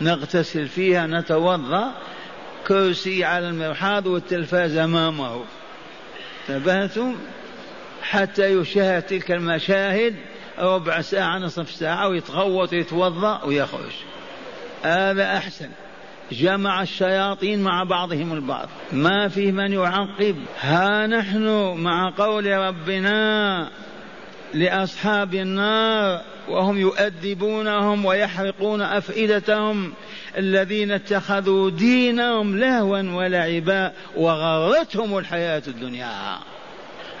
نغتسل 0.00 0.68
فيها 0.68 1.06
نتوضأ 1.06 1.94
كرسي 2.66 3.24
على 3.24 3.48
المرحاض 3.48 4.06
والتلفاز 4.06 4.76
أمامه. 4.76 5.44
انتبهتم؟ 6.48 7.16
حتى 8.02 8.46
يشاهد 8.46 9.02
تلك 9.02 9.32
المشاهد 9.32 10.14
ربع 10.58 11.00
ساعة 11.00 11.38
نصف 11.38 11.70
ساعة 11.70 12.08
ويتغوط 12.08 12.72
ويتوضأ 12.72 13.44
ويخرج. 13.44 13.92
هذا 14.82 15.36
أحسن. 15.36 15.68
جمع 16.32 16.82
الشياطين 16.82 17.62
مع 17.62 17.84
بعضهم 17.84 18.32
البعض. 18.32 18.68
ما 18.92 19.28
فيه 19.28 19.52
من 19.52 19.72
يعقب. 19.72 20.36
ها 20.60 21.06
نحن 21.06 21.74
مع 21.76 22.12
قول 22.18 22.46
ربنا 22.46 23.70
لأصحاب 24.54 25.34
النار 25.34 26.20
وهم 26.48 26.78
يؤدبونهم 26.78 28.04
ويحرقون 28.04 28.82
أفئدتهم. 28.82 29.92
الذين 30.38 30.92
اتخذوا 30.92 31.70
دينهم 31.70 32.58
لهوا 32.58 33.02
ولعبا 33.14 33.92
وغرتهم 34.16 35.18
الحياة 35.18 35.62
الدنيا. 35.66 36.38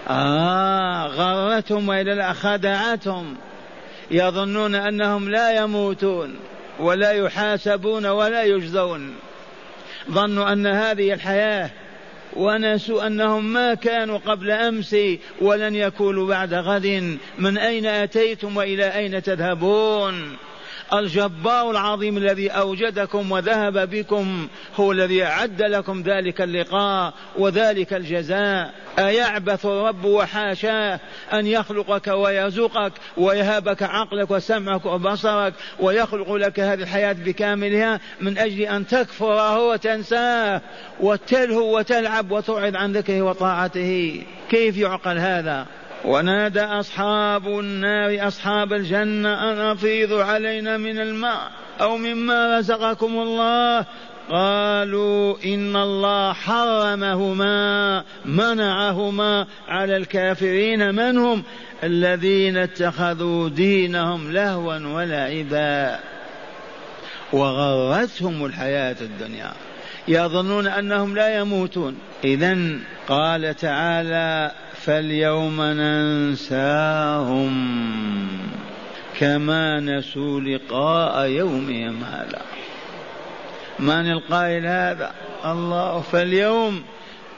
آه 0.08 1.06
غرتهم 1.06 1.88
وإلى 1.88 2.34
خدعتهم. 2.34 3.36
يظنون 4.10 4.74
أنهم 4.74 5.30
لا 5.30 5.62
يموتون 5.62 6.36
ولا 6.80 7.10
يحاسبون 7.10 8.06
ولا 8.06 8.42
يجزون. 8.42 9.14
ظنوا 10.10 10.52
أن 10.52 10.66
هذه 10.66 11.12
الحياة 11.12 11.70
ونسوا 12.36 13.06
أنهم 13.06 13.52
ما 13.52 13.74
كانوا 13.74 14.18
قبل 14.18 14.50
أمس 14.50 14.96
ولن 15.40 15.74
يكونوا 15.74 16.28
بعد 16.28 16.54
غد. 16.54 17.18
من 17.38 17.58
أين 17.58 17.86
أتيتم 17.86 18.56
وإلى 18.56 18.94
أين 18.94 19.22
تذهبون؟ 19.22 20.36
الجبار 20.92 21.70
العظيم 21.70 22.16
الذي 22.16 22.50
أوجدكم 22.50 23.32
وذهب 23.32 23.90
بكم 23.90 24.48
هو 24.76 24.92
الذي 24.92 25.24
أعد 25.24 25.62
لكم 25.62 26.02
ذلك 26.02 26.40
اللقاء 26.40 27.14
وذلك 27.38 27.94
الجزاء. 27.94 28.74
أيعبث 28.98 29.66
الرب 29.66 30.04
وحاشاه 30.04 31.00
أن 31.32 31.46
يخلقك 31.46 32.06
ويرزقك 32.06 32.92
ويهبك 33.16 33.82
عقلك 33.82 34.30
وسمعك 34.30 34.86
وبصرك 34.86 35.54
ويخلق 35.80 36.32
لك 36.32 36.60
هذه 36.60 36.82
الحياة 36.82 37.12
بكاملها 37.12 38.00
من 38.20 38.38
أجل 38.38 38.60
أن 38.60 38.86
تكفره 38.86 39.68
وتنساه 39.68 40.60
وتلهو 41.00 41.78
وتلعب 41.78 42.30
وتعرض 42.30 42.76
عن 42.76 42.92
ذكره 42.92 43.22
وطاعته. 43.22 44.22
كيف 44.50 44.76
يعقل 44.76 45.18
هذا؟ 45.18 45.66
ونادى 46.04 46.60
أصحاب 46.60 47.46
النار 47.46 48.28
أصحاب 48.28 48.72
الجنة 48.72 49.52
أن 49.52 49.58
أفيضوا 49.58 50.24
علينا 50.24 50.76
من 50.76 50.98
الماء 50.98 51.50
أو 51.80 51.96
مما 51.96 52.58
رزقكم 52.58 53.18
الله؟ 53.18 53.86
قالوا 54.30 55.36
إن 55.44 55.76
الله 55.76 56.32
حرمهما 56.32 58.04
منعهما 58.24 59.46
على 59.68 59.96
الكافرين 59.96 60.94
من 60.94 61.18
هم؟ 61.18 61.42
الذين 61.84 62.56
اتخذوا 62.56 63.48
دينهم 63.48 64.32
لهوا 64.32 64.78
ولعبا. 64.78 65.98
وغرتهم 67.32 68.44
الحياة 68.44 68.96
الدنيا. 69.00 69.52
يظنون 70.08 70.66
أنهم 70.66 71.14
لا 71.14 71.38
يموتون. 71.38 71.98
إذا 72.24 72.58
قال 73.08 73.56
تعالى 73.56 74.50
فاليوم 74.72 75.62
ننساهم 75.62 77.54
كما 79.20 79.80
نسوا 79.80 80.40
لقاء 80.40 81.26
يومهم 81.26 82.04
هذا 82.04 82.42
من 83.78 84.10
القائل 84.10 84.66
هذا؟ 84.66 85.12
الله. 85.44 86.00
فاليوم 86.00 86.82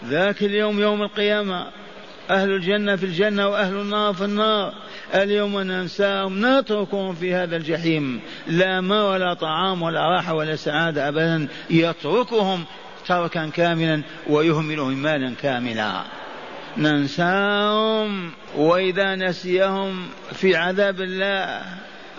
ذاك 0.05 0.43
اليوم 0.43 0.81
يوم 0.81 1.03
القيامة. 1.03 1.67
أهل 2.31 2.51
الجنة 2.51 2.97
في 2.97 3.07
الجنة 3.07 3.49
وأهل 3.49 3.77
النار 3.77 4.12
في 4.12 4.25
النار. 4.25 4.75
اليوم 5.15 5.61
ننساهم 5.61 6.47
نتركهم 6.47 7.15
في 7.15 7.35
هذا 7.35 7.57
الجحيم. 7.57 8.21
لا 8.47 8.81
ما 8.81 9.11
ولا 9.11 9.35
طعام 9.35 9.83
ولا 9.83 10.09
راحة 10.09 10.35
ولا 10.35 10.57
سعادة 10.57 11.09
أبدا. 11.09 11.49
يتركهم 11.71 12.65
تركا 13.07 13.49
كاملا 13.49 14.03
ويهملهم 14.29 15.03
مالا 15.03 15.35
كاملا. 15.43 16.03
ننساهم 16.77 18.31
وإذا 18.57 19.15
نسيهم 19.15 20.09
في 20.33 20.57
عذاب 20.57 21.01
الله 21.01 21.62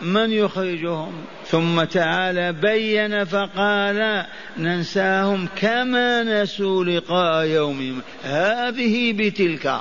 من 0.02 0.32
يخرجهم؟ 0.32 1.14
ثم 1.46 1.84
تعالى 1.84 2.54
بين 2.54 3.26
فقال 3.26 4.26
ننساهم 4.58 5.48
كما 5.56 6.24
نسوا 6.24 6.84
لقاء 6.84 7.46
يومهم. 7.46 8.02
هذه 8.24 9.14
بتلك 9.14 9.80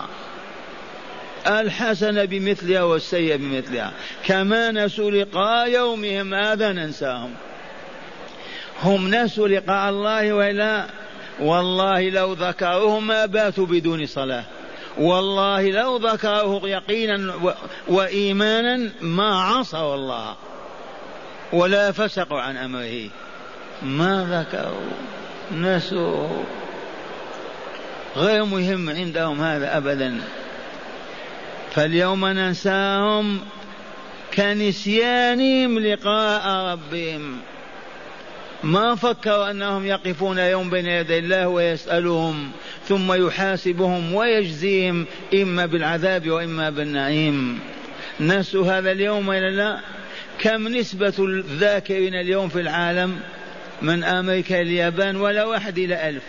الحسنة 1.47 2.25
بمثلها 2.25 2.83
والسيئة 2.83 3.37
بمثلها. 3.37 3.93
كما 4.25 4.71
نسوا 4.71 5.11
لقاء 5.11 5.69
يومهم 5.71 6.35
هذا 6.35 6.73
ننساهم. 6.73 7.31
هم 8.83 9.15
نسوا 9.15 9.49
لقاء 9.49 9.91
الله 9.91 10.33
وإلا 10.33 10.87
والله 11.41 12.11
لو 12.11 12.33
ذكروه 12.33 13.01
ما 13.01 13.27
باتوا 13.27 13.67
بدون 13.67 14.07
صلاة. 14.07 14.45
والله 14.99 15.71
لو 15.71 15.97
ذكروه 15.97 16.69
يقينا 16.69 17.35
وإيمانا 17.89 18.91
ما 19.01 19.41
عصوا 19.43 19.95
الله 19.95 20.37
ولا 21.53 21.93
فسقوا 21.93 22.41
عن 22.41 22.57
أمره. 22.57 23.09
ما 23.83 24.27
ذكروا 24.31 24.91
نسوا. 25.53 26.29
غير 28.17 28.45
مهم 28.45 28.91
عندهم 28.91 29.41
هذا 29.41 29.77
أبدا. 29.77 30.21
فاليوم 31.71 32.27
ننساهم 32.27 33.41
كنسيانهم 34.35 35.79
لقاء 35.79 36.73
ربهم. 36.73 37.41
ما 38.67 38.95
فكروا 38.95 39.51
أنهم 39.51 39.87
يقفون 39.87 40.39
يوم 40.39 40.71
بين 40.71 40.87
يدي 40.87 41.19
الله 41.19 41.49
ويسألهم 41.49 42.51
ثم 42.89 43.13
يحاسبهم 43.13 44.15
ويجزيهم 44.15 45.07
إما 45.35 45.67
بالعذاب 45.67 46.31
وإما 46.31 46.71
بالنعيم. 46.71 47.61
نسوا 48.21 48.79
هذا 48.79 48.93
اليوم 48.93 49.31
إلى 49.31 49.51
لا؟ 49.51 49.81
كم 50.39 50.69
نسبة 50.69 51.15
الذاكرين 51.19 52.15
اليوم 52.15 52.49
في 52.49 52.61
العالم؟ 52.61 53.21
من 53.83 54.05
أمريكا 54.05 54.61
اليابان 54.61 55.17
ولا 55.17 55.45
واحد 55.45 55.79
إلى 55.79 56.09
ألف. 56.09 56.23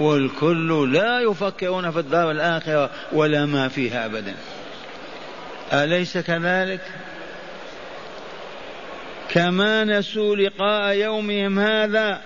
والكل 0.00 0.92
لا 0.92 1.20
يفكرون 1.20 1.90
في 1.90 1.98
الدار 1.98 2.30
الآخرة 2.30 2.90
ولا 3.12 3.46
ما 3.46 3.68
فيها 3.68 4.06
أبدا. 4.06 4.34
أليس 5.72 6.18
كذلك؟ 6.18 6.80
كما 9.32 9.84
نسوا 9.84 10.36
لقاء 10.36 10.94
يومهم 10.94 11.58
هذا. 11.58 12.20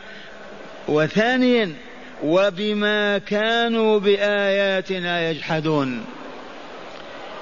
وثانيا 0.88 1.72
وبما 2.22 3.18
كانوا 3.18 4.00
بآياتنا 4.00 5.30
يجحدون. 5.30 6.04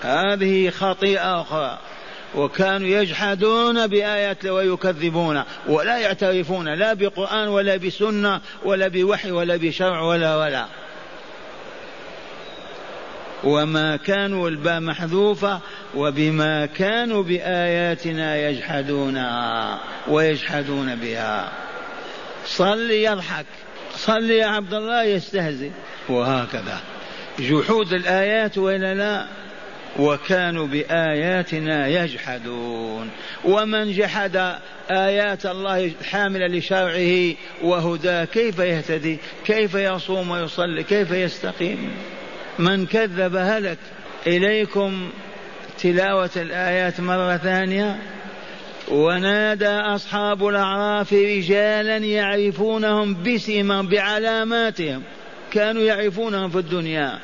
هذه 0.03 0.71
خطيئة 0.71 1.41
أخرى. 1.41 1.79
وكانوا 2.35 2.89
يجحدون 2.89 3.87
بآيات 3.87 4.47
ويكذبون 4.47 5.43
ولا 5.69 5.99
يعترفون 5.99 6.69
لا 6.69 6.93
بقرآن 6.95 7.49
ولا 7.49 7.77
بسنة 7.77 8.41
ولا 8.65 8.89
بوحي 8.89 9.31
ولا 9.31 9.57
بشرع 9.57 10.01
ولا 10.01 10.37
ولا. 10.37 10.67
وما 13.45 13.97
كانوا 13.97 14.49
الباء 14.49 14.81
محذوفة 14.81 15.61
وبما 15.95 16.67
كانوا 16.67 17.23
بآياتنا 17.23 18.37
يجحدونها 18.37 19.81
ويجحدون 20.09 20.95
بها. 20.95 21.53
صل 22.47 22.91
يضحك. 22.91 23.47
صل 23.97 24.31
يا 24.31 24.47
عبد 24.47 24.75
الله 24.75 25.03
يستهزئ. 25.03 25.71
وهكذا. 26.09 26.81
جحود 27.39 27.93
الآيات 27.93 28.59
وإلا 28.59 28.95
لا؟ 28.95 29.27
وكانوا 29.99 30.67
بآياتنا 30.67 31.89
يجحدون. 31.89 33.11
ومن 33.45 33.93
جحد 33.93 34.57
آيات 34.91 35.47
الله 35.47 35.93
حاملة 36.11 36.47
لشرعه 36.47 37.35
وهداه 37.63 38.25
كيف 38.25 38.59
يهتدي؟ 38.59 39.19
كيف 39.45 39.75
يصوم 39.75 40.31
ويصلي؟ 40.31 40.83
كيف 40.83 41.11
يستقيم؟ 41.11 41.91
من 42.59 42.87
كذب 42.87 43.37
هلك. 43.37 43.79
إليكم 44.27 45.11
تلاوة 45.81 46.31
الآيات 46.37 47.01
مرة 47.01 47.37
ثانية. 47.37 48.03
ونادى 48.89 49.69
أصحاب 49.69 50.47
الأعراف 50.47 51.13
رجالا 51.13 51.97
يعرفونهم 51.97 53.23
بسمهم 53.23 53.89
بعلاماتهم. 53.89 55.03
كانوا 55.53 55.83
يعرفونهم 55.83 56.51
في 56.51 56.59
الدنيا. 56.59 57.19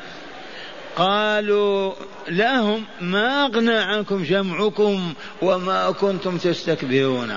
قالوا 0.96 1.92
لهم 2.28 2.84
ما 3.00 3.46
أغنى 3.46 3.76
عنكم 3.76 4.24
جمعكم 4.24 5.14
وما 5.42 5.90
كنتم 5.90 6.38
تستكبرون. 6.38 7.32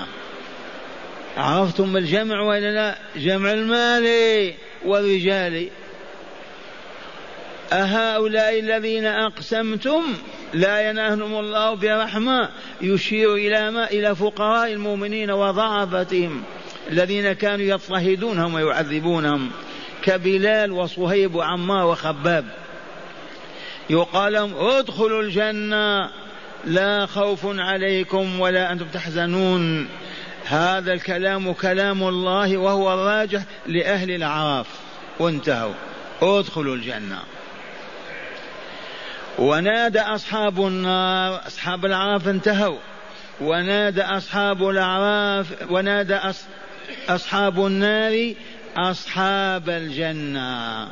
عرفتم 1.36 1.96
الجمع 1.96 2.42
ولا 2.42 2.74
لا؟ 2.74 2.98
جمع 3.16 3.52
المال 3.52 4.52
والرجال. 4.84 5.68
أهؤلاء 7.72 8.60
الذين 8.60 9.06
أقسمتم 9.06 10.02
لا 10.54 10.90
ينالهم 10.90 11.38
الله 11.38 11.74
برحمة 11.74 12.48
يشير 12.80 13.34
إلى 13.34 13.70
ما؟ 13.70 13.90
إلى 13.90 14.14
فقراء 14.14 14.72
المؤمنين 14.72 15.30
وضعفتهم 15.30 16.42
الذين 16.90 17.32
كانوا 17.32 17.66
يضطهدونهم 17.66 18.54
ويعذبونهم 18.54 19.50
كبلال 20.02 20.72
وصهيب 20.72 21.34
وعمار 21.34 21.86
وخباب. 21.86 22.44
يقال 23.90 24.32
لهم 24.32 24.54
ادخلوا 24.54 25.22
الجنة 25.22 26.10
لا 26.64 27.06
خوف 27.06 27.40
عليكم 27.44 28.40
ولا 28.40 28.72
أنتم 28.72 28.86
تحزنون. 28.86 29.88
هذا 30.44 30.92
الكلام 30.92 31.52
كلام 31.52 32.02
الله 32.02 32.56
وهو 32.56 32.94
الراجح 32.94 33.42
لأهل 33.66 34.10
الأعراف. 34.10 34.66
وانتهوا. 35.18 35.74
ادخلوا 36.22 36.74
الجنة. 36.74 37.18
ونادى 39.38 40.00
أصحاب 40.00 40.66
النار 40.66 41.46
أصحاب 41.46 41.84
الأعراف 41.84 42.28
انتهوا. 42.28 42.78
ونادى 43.40 44.02
أصحاب 44.02 44.68
الأعراف 44.68 45.46
ونادى 45.70 46.18
أصحاب 47.08 47.66
النار 47.66 48.34
أصحاب 48.76 49.68
الجنة. 49.70 50.88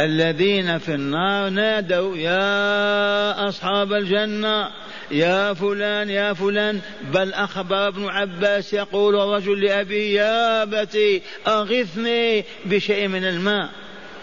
الذين 0.00 0.78
في 0.78 0.94
النار 0.94 1.48
نادوا 1.48 2.16
يا 2.16 3.48
أصحاب 3.48 3.92
الجنة 3.92 4.68
يا 5.10 5.54
فلان 5.54 6.10
يا 6.10 6.32
فلان. 6.32 6.80
بل 7.02 7.32
أخبر 7.32 7.88
ابن 7.88 8.08
عباس 8.08 8.72
يقول 8.72 9.16
الرجل 9.16 9.64
لأبيه 9.64 10.20
يا 10.20 10.62
أبتي 10.62 11.22
أغثني 11.46 12.44
بشيء 12.64 13.08
من 13.08 13.24
الماء. 13.24 13.68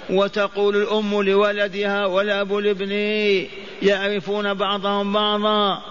وتقول 0.10 0.76
الأم 0.76 1.22
لولدها 1.22 2.06
والأب 2.06 2.54
لابنه 2.54 3.48
يعرفون 3.82 4.54
بعضهم 4.54 5.14
بعضا. 5.14 5.82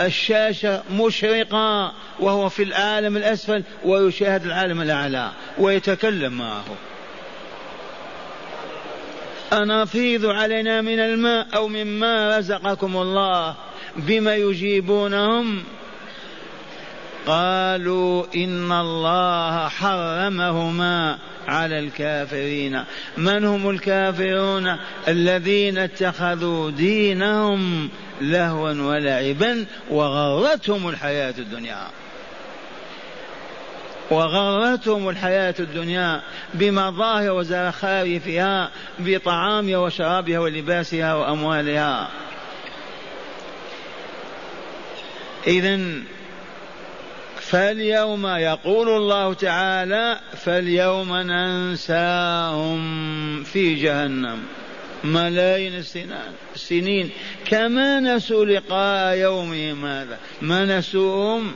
الشاشة 0.00 0.82
مشرقة 0.92 1.92
وهو 2.20 2.48
في 2.48 2.62
العالم 2.62 3.16
الأسفل 3.16 3.62
ويشاهد 3.84 4.44
العالم 4.44 4.80
الأعلى 4.80 5.30
ويتكلم 5.58 6.32
معه. 6.32 6.64
أنفيض 9.52 10.26
علينا 10.26 10.80
من 10.80 10.98
الماء 11.00 11.46
أو 11.54 11.68
مما 11.68 12.38
رزقكم 12.38 12.96
الله 12.96 13.54
بما 13.96 14.34
يجيبونهم. 14.34 15.64
قالوا 17.26 18.24
إن 18.34 18.72
الله 18.72 19.68
حرمهما. 19.68 21.18
على 21.48 21.78
الكافرين. 21.78 22.84
من 23.16 23.44
هم 23.44 23.70
الكافرون؟ 23.70 24.76
الذين 25.08 25.78
اتخذوا 25.78 26.70
دينهم 26.70 27.88
لهوا 28.20 28.72
ولعبا 28.72 29.66
وغرتهم 29.90 30.88
الحياة 30.88 31.34
الدنيا. 31.38 31.86
وغرتهم 34.10 35.08
الحياة 35.08 35.54
الدنيا 35.58 36.22
بمظاهر 36.54 37.32
وزخارفها 37.32 38.70
بطعامها 38.98 39.76
وشرابها 39.76 40.38
ولباسها 40.38 41.14
وأموالها. 41.14 42.08
إذا 45.46 45.80
فاليوم 47.50 48.26
يقول 48.26 48.88
الله 48.88 49.34
تعالى 49.34 50.18
فاليوم 50.44 51.16
ننساهم 51.16 52.80
في 53.42 53.74
جهنم. 53.74 54.38
ملايين 55.04 55.84
السنين. 56.54 57.10
كما 57.44 58.00
نسوا 58.00 58.44
لقاء 58.44 59.16
يومهم 59.16 59.86
هذا. 59.86 60.18
ما 60.42 60.64
نسوهم؟ 60.78 61.54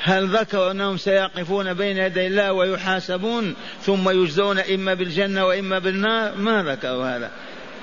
هل 0.00 0.26
ذكروا 0.28 0.70
أنهم 0.70 0.96
سيقفون 0.96 1.74
بين 1.74 1.96
يدي 1.96 2.26
الله 2.26 2.52
ويحاسبون 2.52 3.54
ثم 3.80 4.10
يجزون 4.10 4.58
إما 4.58 4.94
بالجنة 4.94 5.46
وإما 5.46 5.78
بالنار؟ 5.78 6.36
ما 6.36 6.62
ذكروا 6.62 7.16
هذا. 7.16 7.30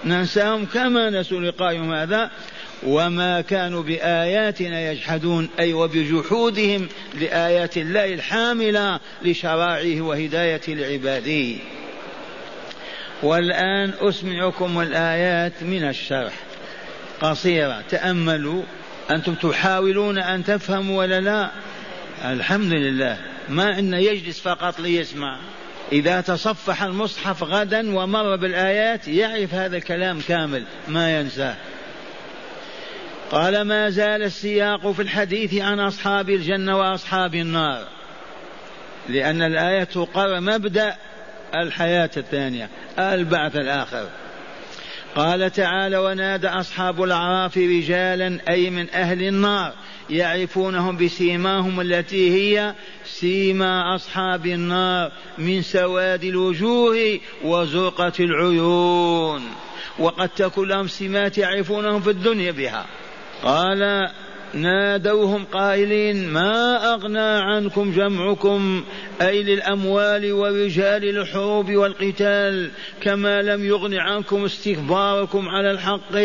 ننساهم 0.06 0.66
كما 0.66 1.10
نسوا 1.10 1.42
لقاء 1.42 1.74
يوم 1.74 1.94
هذا. 1.94 2.32
وما 2.84 3.42
كانوا 3.42 3.84
بآياتنا 3.84 4.92
يجحدون 4.92 5.50
أي 5.60 5.74
وبجحودهم 5.74 6.88
لآيات 7.20 7.78
الله 7.78 8.14
الحاملة 8.14 9.00
لشرائعه 9.22 10.02
وهدايته 10.02 10.74
لعباده. 10.74 11.56
والآن 13.24 13.94
أسمعكم 14.00 14.82
الآيات 14.82 15.54
من 15.62 15.84
الشرح. 15.84 16.34
قصيرة 17.22 17.84
تأملوا. 17.90 18.64
أنتم 19.12 19.34
تحاولون 19.34 20.20
أن 20.20 20.44
تفهموا 20.44 21.00
ولا 21.00 21.20
لا؟ 21.20 21.50
الحمد 22.24 22.72
لله. 22.72 23.18
ما 23.50 23.80
أن 23.80 23.94
يجلس 23.94 24.40
فقط 24.40 24.80
ليسمع. 24.80 25.40
إذا 25.92 26.22
تصفح 26.22 26.84
المصحف 26.84 27.44
غدا 27.44 27.96
ومر 27.96 28.36
بالآيات 28.36 29.08
يعرف 29.08 29.54
هذا 29.54 29.78
الكلام 29.78 30.22
كامل. 30.28 30.64
ما 30.88 31.20
ينساه. 31.20 31.56
قال 33.32 33.62
ما 33.62 33.90
زال 33.90 34.24
السياق 34.24 34.92
في 34.92 35.02
الحديث 35.02 35.56
عن 35.56 35.80
أصحاب 35.80 36.30
الجنة 36.30 36.78
وأصحاب 36.78 37.36
النار 37.36 37.88
لأن 39.10 39.42
الآية 39.42 39.84
تقر 39.84 40.40
مبدأ 40.40 40.96
الحياة 41.56 42.10
الثانية 42.18 42.70
البعث 43.00 43.56
الآخر. 43.56 44.10
قال 45.16 45.52
تعالى 45.52 45.98
ونادى 45.98 46.48
أصحاب 46.48 47.04
الأعراف 47.04 47.58
رجالا 47.58 48.40
أي 48.50 48.70
من 48.70 48.90
أهل 48.90 49.24
النار 49.24 49.74
يعرفونهم 50.10 50.98
بسيماهم 50.98 51.82
التي 51.82 52.32
هي 52.32 52.74
سيما 53.06 53.96
أصحاب 53.96 54.46
النار 54.46 55.12
من 55.38 55.62
سواد 55.62 56.24
الوجوه 56.24 57.20
وزرقة 57.44 58.14
العيون. 58.20 59.44
وقد 60.00 60.30
تكون 60.30 60.68
لهم 60.68 60.88
سمات 60.88 61.38
يعرفونهم 61.38 62.02
في 62.02 62.10
الدنيا 62.10 62.52
بها. 62.52 62.86
قال 63.44 64.10
نادوهم 64.54 65.46
قائلين 65.46 66.30
ما 66.30 66.94
أغنى 66.94 67.20
عنكم 67.20 67.92
جمعكم 67.92 68.84
أي 69.22 69.44
للأموال 69.44 70.34
ورجال 70.34 71.10
الحروب 71.10 71.72
والقتال 71.72 72.72
كما 73.02 73.42
لم 73.42 73.66
يغن 73.66 73.94
عنكم 73.94 74.46
استكباركم 74.46 75.50
على 75.50 75.72
الحق 75.72 76.16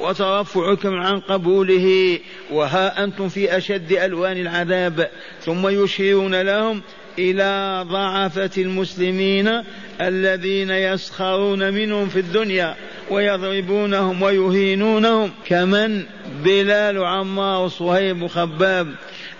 وترفعكم 0.00 0.94
عن 0.94 1.20
قبوله 1.20 2.18
وها 2.50 3.04
أنتم 3.04 3.28
في 3.28 3.56
أشد 3.56 3.92
ألوان 3.92 4.36
العذاب 4.36 5.10
ثم 5.40 5.68
يشيرون 5.68 6.40
لهم 6.40 6.82
إلى 7.18 7.84
ضعفة 7.88 8.50
المسلمين 8.58 9.62
الذين 10.00 10.70
يسخرون 10.70 11.74
منهم 11.74 12.08
في 12.08 12.20
الدنيا 12.20 12.74
ويضربونهم 13.10 14.22
ويهينونهم. 14.22 15.30
كمن؟ 15.46 16.02
بلال 16.44 16.98
وعمار 16.98 17.64
وصهيب 17.64 18.22
وخباب. 18.22 18.94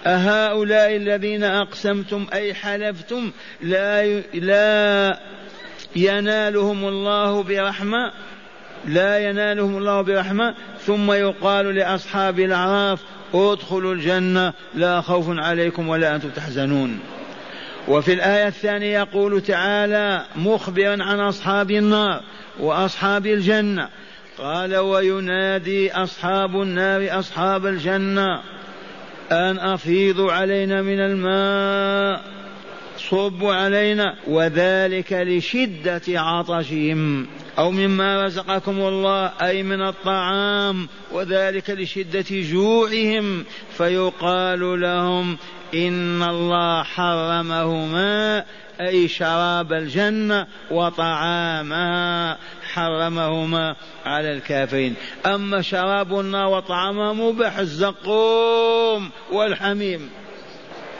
أهؤلاء 0.06 0.96
الذين 0.96 1.44
أقسمتم 1.44 2.26
أي 2.32 2.54
حلفتم 2.54 3.32
لا 3.62 4.20
لا 4.34 5.18
ينالهم 5.96 6.88
الله 6.88 7.42
برحمة 7.42 8.12
لا 8.86 9.18
ينالهم 9.18 9.76
الله 9.76 10.00
برحمة 10.00 10.54
ثم 10.86 11.12
يقال 11.12 11.74
لأصحاب 11.74 12.40
الأعراف 12.40 13.00
ادخلوا 13.34 13.94
الجنة 13.94 14.52
لا 14.74 15.00
خوف 15.00 15.26
عليكم 15.28 15.88
ولا 15.88 16.14
أنتم 16.14 16.28
تحزنون. 16.28 16.98
وفي 17.88 18.12
الآية 18.12 18.48
الثانية 18.48 18.98
يقول 18.98 19.40
تعالى 19.40 20.24
مخبرا 20.36 21.02
عن 21.02 21.20
أصحاب 21.20 21.70
النار 21.70 22.22
وأصحاب 22.60 23.26
الجنة. 23.26 23.88
قال 24.38 24.76
وينادي 24.76 25.92
أصحاب 25.92 26.62
النار 26.62 27.18
أصحاب 27.18 27.66
الجنة 27.66 28.40
أن 29.32 29.58
أفيضوا 29.58 30.32
علينا 30.32 30.82
من 30.82 31.00
الماء 31.00 32.22
صبوا 32.98 33.54
علينا 33.54 34.14
وذلك 34.26 35.12
لشدة 35.12 36.02
عطشهم. 36.08 37.26
أو 37.58 37.70
مما 37.70 38.24
رزقكم 38.24 38.80
الله 38.80 39.32
أي 39.42 39.62
من 39.62 39.82
الطعام 39.82 40.88
وذلك 41.12 41.70
لشدة 41.70 42.24
جوعهم 42.30 43.44
فيقال 43.76 44.80
لهم 44.80 45.36
إن 45.74 46.22
الله 46.22 46.82
حرمهما 46.82 48.44
أي 48.80 49.08
شراب 49.08 49.72
الجنة 49.72 50.46
وطعامها 50.70 52.38
حرمهما 52.72 53.76
على 54.04 54.32
الكافرين. 54.32 54.94
أما 55.26 55.62
شراب 55.62 56.20
النار 56.20 56.48
وطعامها 56.48 57.12
مباح 57.12 57.58
الزقوم 57.58 59.10
والحميم. 59.32 60.10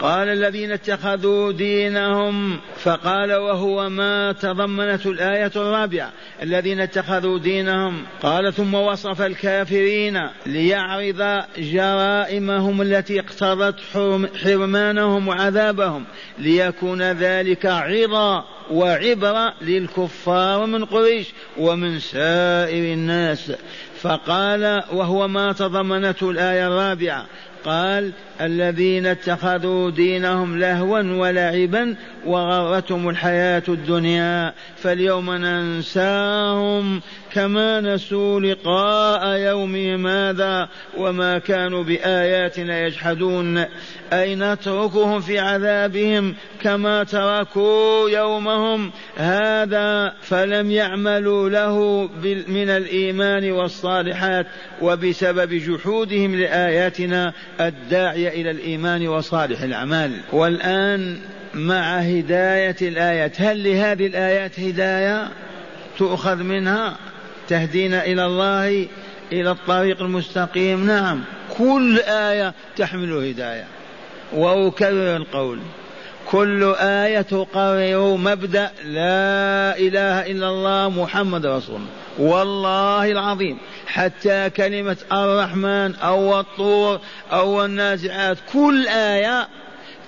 قال 0.00 0.28
الذين 0.28 0.72
اتخذوا 0.72 1.52
دينهم 1.52 2.61
فقال 2.78 3.32
وهو 3.32 3.88
ما 3.88 4.32
تضمنته 4.32 5.11
الآية 5.11 5.52
الرابعة. 5.56 6.12
الذين 6.42 6.80
اتخذوا 6.80 7.38
دينهم 7.38 8.02
قال 8.22 8.54
ثم 8.54 8.74
وصف 8.74 9.22
الكافرين 9.22 10.28
ليعرض 10.46 11.44
جرائمهم 11.59 12.82
التي 12.82 13.20
اقتضت 13.20 13.80
حرمانهم 14.44 15.28
وعذابهم 15.28 16.04
ليكون 16.38 17.02
ذلك 17.02 17.66
عظة 17.66 18.44
وعبرة 18.70 19.54
للكفار 19.61 20.66
من 20.66 20.85
قريش 20.85 21.26
ومن 21.59 21.98
سائر 21.98 22.92
الناس. 22.92 23.52
فقال 24.00 24.82
وهو 24.92 25.28
ما 25.28 25.52
تضمنته 25.52 26.30
الآية 26.30 26.66
الرابعة. 26.66 27.26
قال 27.66 28.12
الذين 28.40 29.07
اتخذوا 29.07 29.90
دينهم 29.90 30.59
لهوا 30.59 31.00
ولعبا 31.00 31.96
وغرتهم 32.26 33.09
الحياة 33.09 33.62
الدنيا 33.68 34.55
فاليوم 34.76 35.31
ننساهم 35.33 37.00
كما 37.37 37.81
نسوا 37.81 38.40
لقاء 38.40 39.37
يومهم 39.38 40.07
هذا 40.07 40.68
وما 40.96 41.38
كانوا 41.38 41.85
بآياتنا 41.85 42.87
يجحدون 42.87 43.64
أي 44.12 44.35
نتركهم 44.35 45.20
في 45.20 45.38
عذابهم 45.38 46.35
كما 46.62 47.05
تركوا 47.05 48.11
يومهم 48.11 48.90
هذا 49.16 50.14
فلم 50.22 50.70
يعملوا 50.70 51.49
له 51.49 52.09
من 52.49 52.70
الإيمان 52.70 53.51
والصالحات 53.51 54.46
وبسبب 54.83 55.55
جحودهم 55.55 56.35
لآياتنا 56.35 57.33
الداعية 57.61 58.29
إلى 58.29 58.51
الإيمان 58.51 59.09
وصالح 59.09 59.62
الأعمال 59.62 60.12
والآن 60.33 61.18
مع 61.55 61.99
هداية 61.99 62.77
الآيات 62.83 63.40
هل 63.40 63.64
لهذه 63.64 64.07
الآيات 64.07 64.61
هداية 64.61 65.29
تؤخذ 65.99 66.37
منها؟ 66.37 66.96
تهدينا 67.48 68.04
إلى 68.04 68.26
الله 68.26 68.87
إلى 69.32 69.50
الطريق 69.50 70.02
المستقيم. 70.02 70.87
نعم 70.87 71.24
كل 71.59 71.98
آية 72.00 72.54
تحمل 72.76 73.12
هداية. 73.12 73.64
وأكرر 74.35 75.16
القول 75.16 75.59
كل 76.30 76.74
آية 76.78 77.20
تقرر 77.20 78.16
مبدأ 78.16 78.70
لا 78.85 79.78
إله 79.78 80.26
إلا 80.30 80.48
الله 80.48 80.90
محمد 80.90 81.46
رسول 81.46 81.76
الله. 81.76 81.88
والله 82.18 83.12
العظيم 83.12 83.59
حتى 83.87 84.50
كلمة 84.50 84.96
الرحمن 85.12 85.94
أو 85.94 86.40
الطور 86.40 87.00
أو 87.32 87.64
النازعات 87.64 88.38
كل 88.52 88.88
آية 88.88 89.48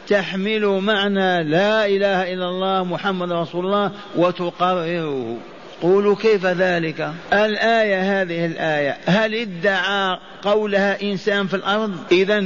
تحمل 0.09 0.67
معنى 0.67 1.45
لا 1.45 1.87
إله 1.87 2.33
إلا 2.33 2.49
الله 2.49 2.85
محمد 2.85 3.33
رسول 3.33 3.67
الله 3.67 3.93
وتقرره. 4.17 5.37
قولوا 5.83 6.17
كيف 6.17 6.47
ذلك؟ 6.47 7.13
الآية 7.33 8.23
هذه 8.23 8.47
الآية 8.47 8.97
هل 9.07 9.35
ادعى 9.35 10.19
قولها 10.43 11.03
إنسان 11.03 11.47
في 11.47 11.57
الأرض؟ 11.57 11.93
إذا 12.13 12.45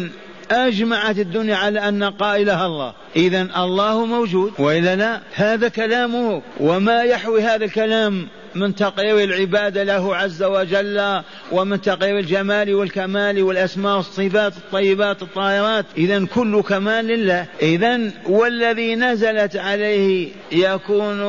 أجمعت 0.50 1.18
الدنيا 1.18 1.56
على 1.56 1.88
أن 1.88 2.04
قائلها 2.04 2.66
الله. 2.66 2.94
إذا 3.16 3.48
الله 3.56 4.06
موجود 4.06 4.52
وإلا 4.58 4.96
لا 4.96 5.20
هذا 5.34 5.68
كلامه. 5.68 6.42
وما 6.60 7.02
يحوي 7.02 7.42
هذا 7.42 7.64
الكلام 7.64 8.28
من 8.54 8.74
تقرير 8.74 9.24
العبادة 9.24 9.82
له 9.82 10.16
عز 10.16 10.42
وجل 10.42 11.22
ومن 11.52 11.80
تقرير 11.80 12.18
الجمال 12.18 12.74
والكمال 12.74 13.42
والأسماء 13.42 13.96
والصفات 13.96 14.56
الطيبات 14.56 15.22
الطاهرات. 15.22 15.86
إذا 15.96 16.26
كل 16.26 16.62
كمال 16.62 17.06
لله. 17.06 17.46
إذا 17.62 18.10
والذي 18.26 18.94
نزلت 18.94 19.56
عليه 19.56 20.28
يكون 20.52 21.22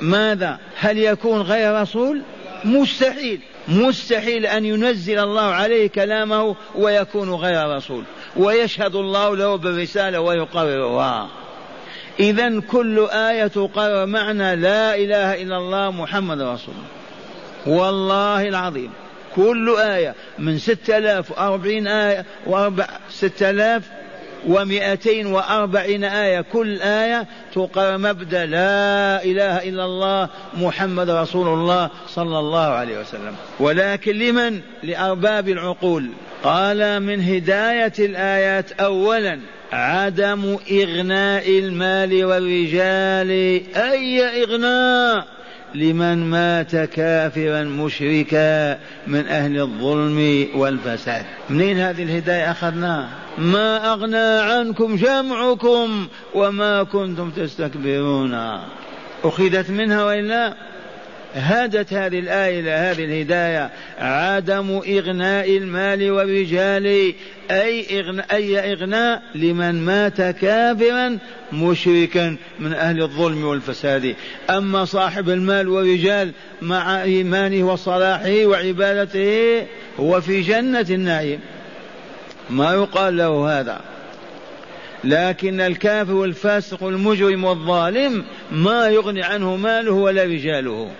ماذا؟ 0.00 0.58
هل 0.76 0.98
يكون 0.98 1.40
غير 1.40 1.80
رسول؟ 1.80 2.22
مستحيل. 2.64 3.40
مستحيل 3.68 4.46
أن 4.46 4.64
ينزل 4.64 5.18
الله 5.18 5.42
عليه 5.42 5.86
كلامه 5.86 6.56
ويكون 6.74 7.34
غير 7.34 7.76
رسول. 7.76 8.04
ويشهد 8.36 8.94
الله 8.94 9.36
له 9.36 9.56
بالرسالة 9.56 10.20
ويقررها. 10.20 11.28
إذا 12.20 12.60
كل 12.60 13.06
آية 13.10 13.46
تقرر 13.46 14.06
معنى 14.06 14.56
لا 14.56 14.94
إله 14.94 15.42
إلا 15.42 15.56
الله 15.56 15.90
محمد 15.90 16.40
رسول. 16.40 16.74
الله 17.66 17.78
والله 17.78 18.48
العظيم. 18.48 18.90
كل 19.36 19.76
آية 19.78 20.14
من 20.38 20.58
ستة 20.58 20.98
آلاف 20.98 21.30
وأربعين 21.30 21.86
آية 21.86 22.24
وأربع 22.46 22.86
ستة 23.10 23.50
آلاف 23.50 23.82
ومئتين 24.48 25.26
وأربعين 25.26 26.04
آية 26.04 26.40
كل 26.40 26.80
آية 26.82 27.26
تقرر 27.54 27.98
مبدأ 27.98 28.46
لا 28.46 29.24
إله 29.24 29.68
إلا 29.68 29.84
الله 29.84 30.28
محمد 30.56 31.10
رسول 31.10 31.48
الله 31.48 31.90
صلى 32.08 32.38
الله 32.38 32.66
عليه 32.66 33.00
وسلم. 33.00 33.34
ولكن 33.60 34.18
لمن؟ 34.18 34.60
لأرباب 34.82 35.48
العقول. 35.48 36.10
قال 36.44 37.02
من 37.02 37.20
هداية 37.20 37.92
الآيات 37.98 38.72
أولا 38.72 39.40
عدم 39.72 40.58
إغناء 40.70 41.58
المال 41.58 42.24
والرجال. 42.24 43.30
أي 43.76 44.42
إغناء؟ 44.42 45.35
لمن 45.76 46.30
مات 46.30 46.76
كافرا 46.76 47.62
مشركا 47.64 48.78
من 49.06 49.26
أهل 49.26 49.60
الظلم 49.60 50.48
والفساد. 50.54 51.24
منين 51.50 51.78
هذه 51.78 52.02
الهداية 52.02 52.50
أخذناها 52.50 53.08
ما 53.38 53.92
أغنى 53.92 54.52
عنكم 54.52 54.96
جمعكم 54.96 56.06
وما 56.34 56.82
كنتم 56.82 57.30
تستكبرون. 57.30 58.34
أخذت 59.24 59.70
منها 59.70 60.04
وإلا؟ 60.04 60.54
هدت 61.36 61.92
هذه 61.92 62.18
الآية 62.18 62.60
إلى 62.60 62.70
هذه 62.70 63.04
الهداية 63.04 63.70
عدم 63.98 64.80
إغناء 64.88 65.56
المال 65.56 66.10
والرجال 66.10 67.14
أي 67.50 68.00
إغناء, 68.00 68.26
أي 68.32 68.72
إغناء 68.72 69.22
لمن 69.34 69.84
مات 69.84 70.20
كافرا 70.20 71.18
مشركا 71.52 72.36
من 72.60 72.72
أهل 72.72 73.02
الظلم 73.02 73.44
والفساد. 73.44 74.14
أما 74.50 74.84
صاحب 74.84 75.30
المال 75.30 75.68
والرجال 75.68 76.32
مع 76.62 77.02
إيمانه 77.02 77.72
وصلاحه 77.72 78.46
وعبادته 78.46 79.66
هو 80.00 80.20
في 80.20 80.40
جنة 80.40 80.86
النعيم. 80.90 81.40
ما 82.50 82.72
يقال 82.72 83.16
له 83.16 83.60
هذا. 83.60 83.80
لكن 85.04 85.60
الكافر 85.60 86.12
والفاسق 86.12 86.82
والمجرم 86.82 87.44
والظالم 87.44 88.24
ما 88.52 88.88
يغني 88.88 89.22
عنه 89.22 89.56
ماله 89.56 89.92
ولا 89.92 90.24
رجاله. 90.24 90.90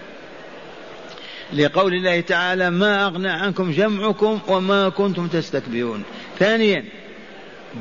لقول 1.53 1.95
الله 1.95 2.21
تعالى 2.21 2.71
ما 2.71 3.07
أغنى 3.07 3.29
عنكم 3.29 3.73
جمعكم 3.73 4.39
وما 4.49 4.89
كنتم 4.89 5.29
تستكبرون. 5.29 6.03
ثانيا 6.39 6.85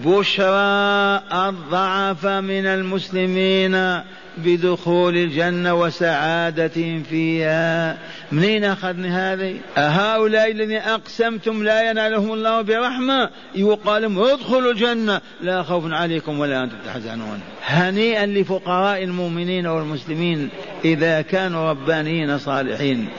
بشرى 0.06 1.22
الضعف 1.34 2.26
من 2.26 2.66
المسلمين 2.66 4.02
بدخول 4.38 5.18
الجنة 5.18 5.74
وسعادتهم 5.74 7.04
فيها. 7.04 7.98
منين 8.32 8.64
أخذنا 8.64 9.34
هذه؟ 9.34 9.56
هؤلاء 9.78 10.52
الذين 10.52 10.78
أقسمتم 10.78 11.64
لا 11.64 11.90
ينالهم 11.90 12.34
الله 12.34 12.62
برحمة. 12.62 13.30
يقال 13.56 14.02
لهم 14.02 14.20
ادخلوا 14.20 14.72
الجنة 14.72 15.22
لا 15.42 15.64
خوف 15.64 15.84
عليكم 15.92 16.40
ولا 16.40 16.64
أنتم 16.64 16.76
تحزنون. 16.86 17.40
هنيئا 17.66 18.26
لفقراء 18.26 19.04
المؤمنين 19.04 19.68
والمسلمين 19.68 20.50
إذا 20.86 21.22
كانوا 21.22 21.70
ربانيين 21.70 22.38
صالحين. 22.38 23.10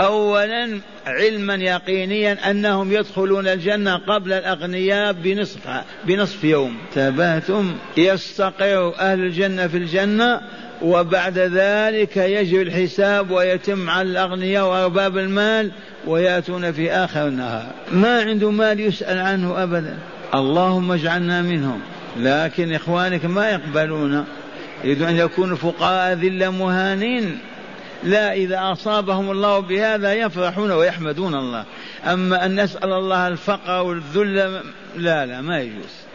أولا 0.00 0.80
علما 1.06 1.54
يقينيا 1.54 2.50
أنهم 2.50 2.92
يدخلون 2.92 3.48
الجنة 3.48 3.96
قبل 3.96 4.32
الأغنياء 4.32 5.12
بنصف 5.12 5.58
بنصف 6.04 6.44
يوم. 6.44 6.76
تباتم 6.94 7.74
يستقر 7.96 8.94
أهل 8.98 9.20
الجنة 9.20 9.66
في 9.66 9.76
الجنة 9.76 10.40
وبعد 10.82 11.38
ذلك 11.38 12.16
يجري 12.16 12.62
الحساب 12.62 13.30
ويتم 13.30 13.90
على 13.90 14.08
الأغنياء 14.08 14.66
وأرباب 14.66 15.18
المال 15.18 15.70
ويأتون 16.06 16.72
في 16.72 16.92
آخر 16.92 17.28
النهار. 17.28 17.66
ما 17.92 18.20
عنده 18.20 18.50
مال 18.50 18.80
يسأل 18.80 19.18
عنه 19.18 19.62
أبدا. 19.62 19.96
اللهم 20.34 20.92
اجعلنا 20.92 21.42
منهم. 21.42 21.80
لكن 22.16 22.74
إخوانك 22.74 23.24
ما 23.24 23.50
يقبلون. 23.50 24.24
يريدون 24.84 25.08
أن 25.08 25.16
يكونوا 25.16 25.56
فقراء 25.56 26.12
ذل 26.12 26.50
مهانين. 26.50 27.38
لا 28.04 28.32
إذا 28.32 28.72
أصابهم 28.72 29.30
الله 29.30 29.58
بهذا 29.58 30.14
يفرحون 30.14 30.70
ويحمدون 30.70 31.34
الله. 31.34 31.64
أما 32.04 32.46
أن 32.46 32.60
نسأل 32.60 32.92
الله 32.92 33.28
الفقر 33.28 33.82
والذل 33.82 34.60
لا 34.96 35.26
لا 35.26 35.40
ما 35.40 35.60
يجوز. 35.60 36.06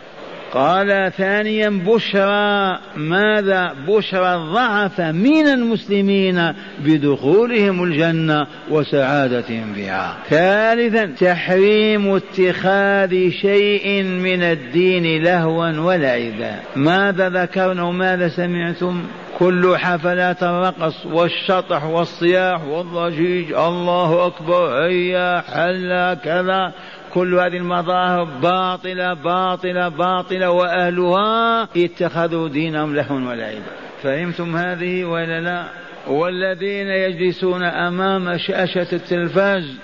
قال 0.53 1.11
ثانيا 1.17 1.69
بشرى 1.69 2.79
ماذا؟ 2.95 3.75
بشرى 3.87 4.35
الضعف 4.35 5.01
من 5.01 5.47
المسلمين 5.47 6.53
بدخولهم 6.79 7.83
الجنة 7.83 8.47
وسعادتهم 8.69 9.73
بها 9.73 10.17
ثالثا 10.29 11.05
تحريم 11.05 12.15
اتخاذ 12.15 13.29
شيء 13.29 14.03
من 14.03 14.43
الدين 14.43 15.23
لهوا 15.23 15.79
ولعبا 15.79 16.55
ماذا 16.75 17.29
ذكرنا 17.29 17.83
وماذا 17.83 18.29
سمعتم؟ 18.29 19.03
كل 19.41 19.77
حفلات 19.77 20.43
الرقص 20.43 21.05
والشطح 21.05 21.83
والصياح 21.83 22.63
والضجيج 22.63 23.53
الله 23.53 24.25
أكبر 24.25 24.85
هيا 24.85 25.41
حلا 25.41 26.13
كذا. 26.13 26.73
كل 27.13 27.35
هذه 27.35 27.57
المظاهر 27.57 28.23
باطلة 28.23 29.13
باطلة 29.13 29.89
باطلة 29.89 30.49
وأهلها 30.49 31.67
اتخذوا 31.77 32.49
دينهم 32.49 32.95
لهوا 32.95 33.29
ولعبا. 33.29 33.71
فهمتم 34.03 34.55
هذه 34.55 35.03
ولا 35.03 35.41
لا؟ 35.41 35.65
والذين 36.07 36.87
يجلسون 36.87 37.63
أمام 37.63 38.37
شاشة 38.37 38.87
التلفاز 38.93 39.75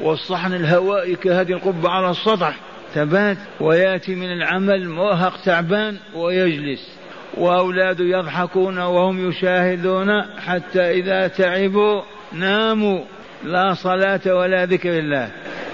والصحن 0.00 0.52
الهوائي 0.52 1.16
كهذه 1.16 1.52
القبة 1.52 1.88
على 1.88 2.10
السطح 2.10 2.56
ثبات 2.94 3.38
ويأتي 3.60 4.14
من 4.14 4.32
العمل 4.32 4.88
مرهق 4.88 5.42
تعبان 5.44 5.96
ويجلس. 6.14 7.01
وأولاده 7.36 8.04
يضحكون 8.04 8.78
وهم 8.78 9.28
يشاهدون 9.28 10.22
حتى 10.22 10.90
إذا 10.90 11.28
تعبوا 11.28 12.02
ناموا. 12.32 13.00
لا 13.44 13.74
صلاة 13.74 14.20
ولا 14.26 14.66
ذكر 14.66 14.98
الله. 14.98 15.30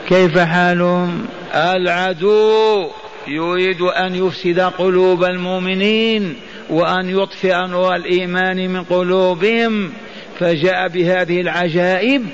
كيف 0.08 0.38
حالهم؟ 0.38 1.26
العدو 1.54 2.88
يريد 3.28 3.80
أن 3.80 4.14
يفسد 4.14 4.60
قلوب 4.60 5.24
المؤمنين 5.24 6.36
وأن 6.70 7.10
يطفئ 7.10 7.66
نور 7.66 7.96
الإيمان 7.96 8.70
من 8.70 8.82
قلوبهم. 8.82 9.92
فجاء 10.38 10.88
بهذه 10.88 11.40
العجائب 11.40 12.26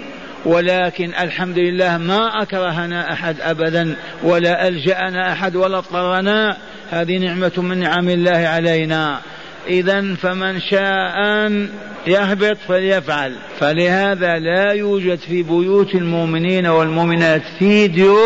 ولكن 0.44 1.10
الحمد 1.20 1.58
لله 1.58 1.98
ما 1.98 2.42
أكرهنا 2.42 3.12
أحد 3.12 3.40
أبدا 3.40 3.96
ولا 4.22 4.68
ألجأنا 4.68 5.32
أحد 5.32 5.56
ولا 5.56 5.78
اضطرنا. 5.78 6.56
هذه 6.90 7.18
نعمة 7.18 7.52
من 7.56 7.78
نعم 7.78 8.08
الله 8.08 8.38
علينا. 8.38 9.20
إذا 9.68 10.14
فمن 10.14 10.60
شاء 10.60 11.20
أن 11.24 11.68
يهبط 12.06 12.56
فليفعل. 12.68 13.32
فلهذا 13.58 14.34
لا 14.34 14.72
يوجد 14.72 15.18
في 15.18 15.42
بيوت 15.42 15.94
المؤمنين 15.94 16.66
والمؤمنات 16.66 17.42
فيديو 17.58 18.18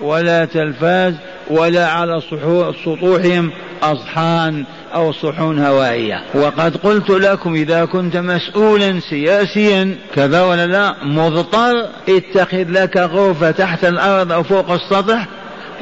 ولا 0.00 0.44
تلفاز 0.44 1.14
ولا 1.50 1.86
على 1.86 2.20
سطوحهم 2.84 3.50
أصحان 3.82 4.64
أو 4.94 5.12
صحون 5.12 5.58
هوائية. 5.58 6.22
وقد 6.34 6.76
قلت 6.76 7.10
لكم 7.10 7.54
إذا 7.54 7.84
كنت 7.84 8.16
مسؤولا 8.16 9.00
سياسيا 9.10 9.94
كذا 10.14 10.42
ولا 10.42 10.66
لا 10.66 10.94
مضطر 11.02 11.88
اتخذ 12.08 12.64
لك 12.68 12.96
غرفة 12.96 13.50
تحت 13.50 13.84
الأرض 13.84 14.32
أو 14.32 14.42
فوق 14.42 14.70
السطح 14.70 15.26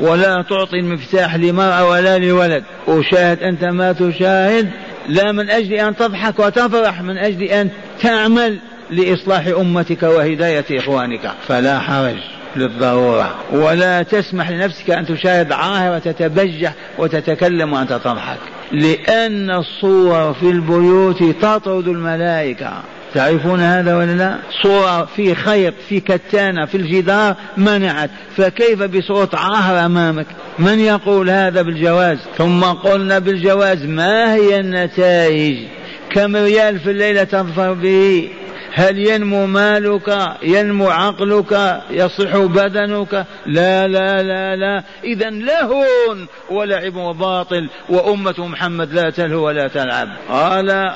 ولا 0.00 0.44
تعطي 0.50 0.76
المفتاح 0.76 1.36
لمرأة 1.36 1.88
ولا 1.88 2.18
لولد. 2.18 2.64
وشاهد 2.86 3.42
أنت 3.42 3.64
ما 3.64 3.92
تشاهد. 3.92 4.70
لا 5.08 5.32
من 5.32 5.50
أجل 5.50 5.72
أن 5.74 5.96
تضحك 5.96 6.38
وتفرح 6.38 7.02
من 7.02 7.18
أجل 7.18 7.42
أن 7.42 7.70
تعمل 8.02 8.58
لإصلاح 8.90 9.46
أمتك 9.46 10.02
وهداية 10.02 10.64
إخوانك. 10.70 11.32
فلا 11.48 11.78
حرج. 11.78 12.37
للضرورة. 12.58 13.34
ولا 13.52 14.02
تسمح 14.02 14.50
لنفسك 14.50 14.90
أن 14.90 15.06
تشاهد 15.06 15.52
عاهرة 15.52 15.98
تتبجح 15.98 16.72
وتتكلم 16.98 17.72
وأنت 17.72 17.92
تضحك. 17.92 18.38
لأن 18.72 19.50
الصور 19.50 20.34
في 20.34 20.50
البيوت 20.50 21.22
تطرد 21.22 21.88
الملائكة. 21.88 22.72
تعرفون 23.14 23.60
هذا 23.60 23.96
ولا 23.96 24.12
لا؟ 24.12 24.36
صورة 24.62 25.08
في 25.16 25.34
خيط 25.34 25.74
في 25.88 26.00
كتانة 26.00 26.66
في 26.66 26.76
الجدار 26.76 27.36
منعت. 27.56 28.10
فكيف 28.36 28.82
بصورة 28.82 29.30
عاهر 29.34 29.86
أمامك؟ 29.86 30.26
من 30.58 30.78
يقول 30.78 31.30
هذا 31.30 31.62
بالجواز؟ 31.62 32.18
ثم 32.38 32.64
قلنا 32.64 33.18
بالجواز 33.18 33.84
ما 33.84 34.34
هي 34.34 34.60
النتائج؟ 34.60 35.56
كم 36.10 36.36
ريال 36.36 36.80
في 36.80 36.90
الليلة 36.90 37.24
تظفر 37.24 37.72
به؟ 37.72 38.28
هل 38.78 38.98
ينمو 38.98 39.46
مالك؟ 39.46 40.36
ينمو 40.42 40.88
عقلك؟ 40.90 41.82
يصح 41.90 42.36
بدنك؟ 42.36 43.26
لا 43.46 43.86
لا 43.86 44.22
لا 44.22 44.56
لا. 44.56 44.82
إذا 45.04 45.30
لهو 45.30 45.84
ولعب 46.50 46.96
وباطل 46.96 47.68
وأمة 47.88 48.34
محمد 48.38 48.92
لا 48.92 49.10
تلهو 49.10 49.46
ولا 49.46 49.68
تلعب. 49.68 50.08
قال 50.28 50.94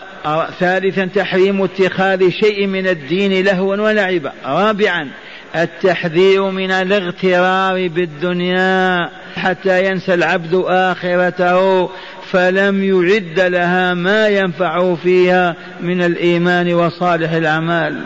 ثالثا 0.60 1.04
تحريم 1.04 1.62
اتخاذ 1.62 2.30
شيء 2.30 2.66
من 2.66 2.86
الدين 2.88 3.44
لهوا 3.44 3.76
ولعبا. 3.76 4.32
رابعا 4.44 5.10
التحذير 5.56 6.50
من 6.50 6.70
الاغترار 6.70 7.88
بالدنيا 7.88 9.10
حتى 9.36 9.86
ينسى 9.86 10.14
العبد 10.14 10.62
آخرته. 10.66 11.90
فلم 12.32 12.84
يعد 12.84 13.40
لها 13.40 13.94
ما 13.94 14.28
ينفع 14.28 14.94
فيها 14.94 15.56
من 15.80 16.02
الإيمان 16.02 16.74
وصالح 16.74 17.32
الأعمال. 17.32 18.00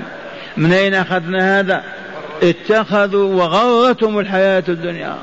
من 0.57 0.73
أين 0.73 0.95
أخذنا 0.95 1.61
هذا؟ 1.61 1.83
اتخذوا 2.43 3.35
وغرتهم 3.35 4.19
الحياة 4.19 4.65
الدنيا. 4.69 5.17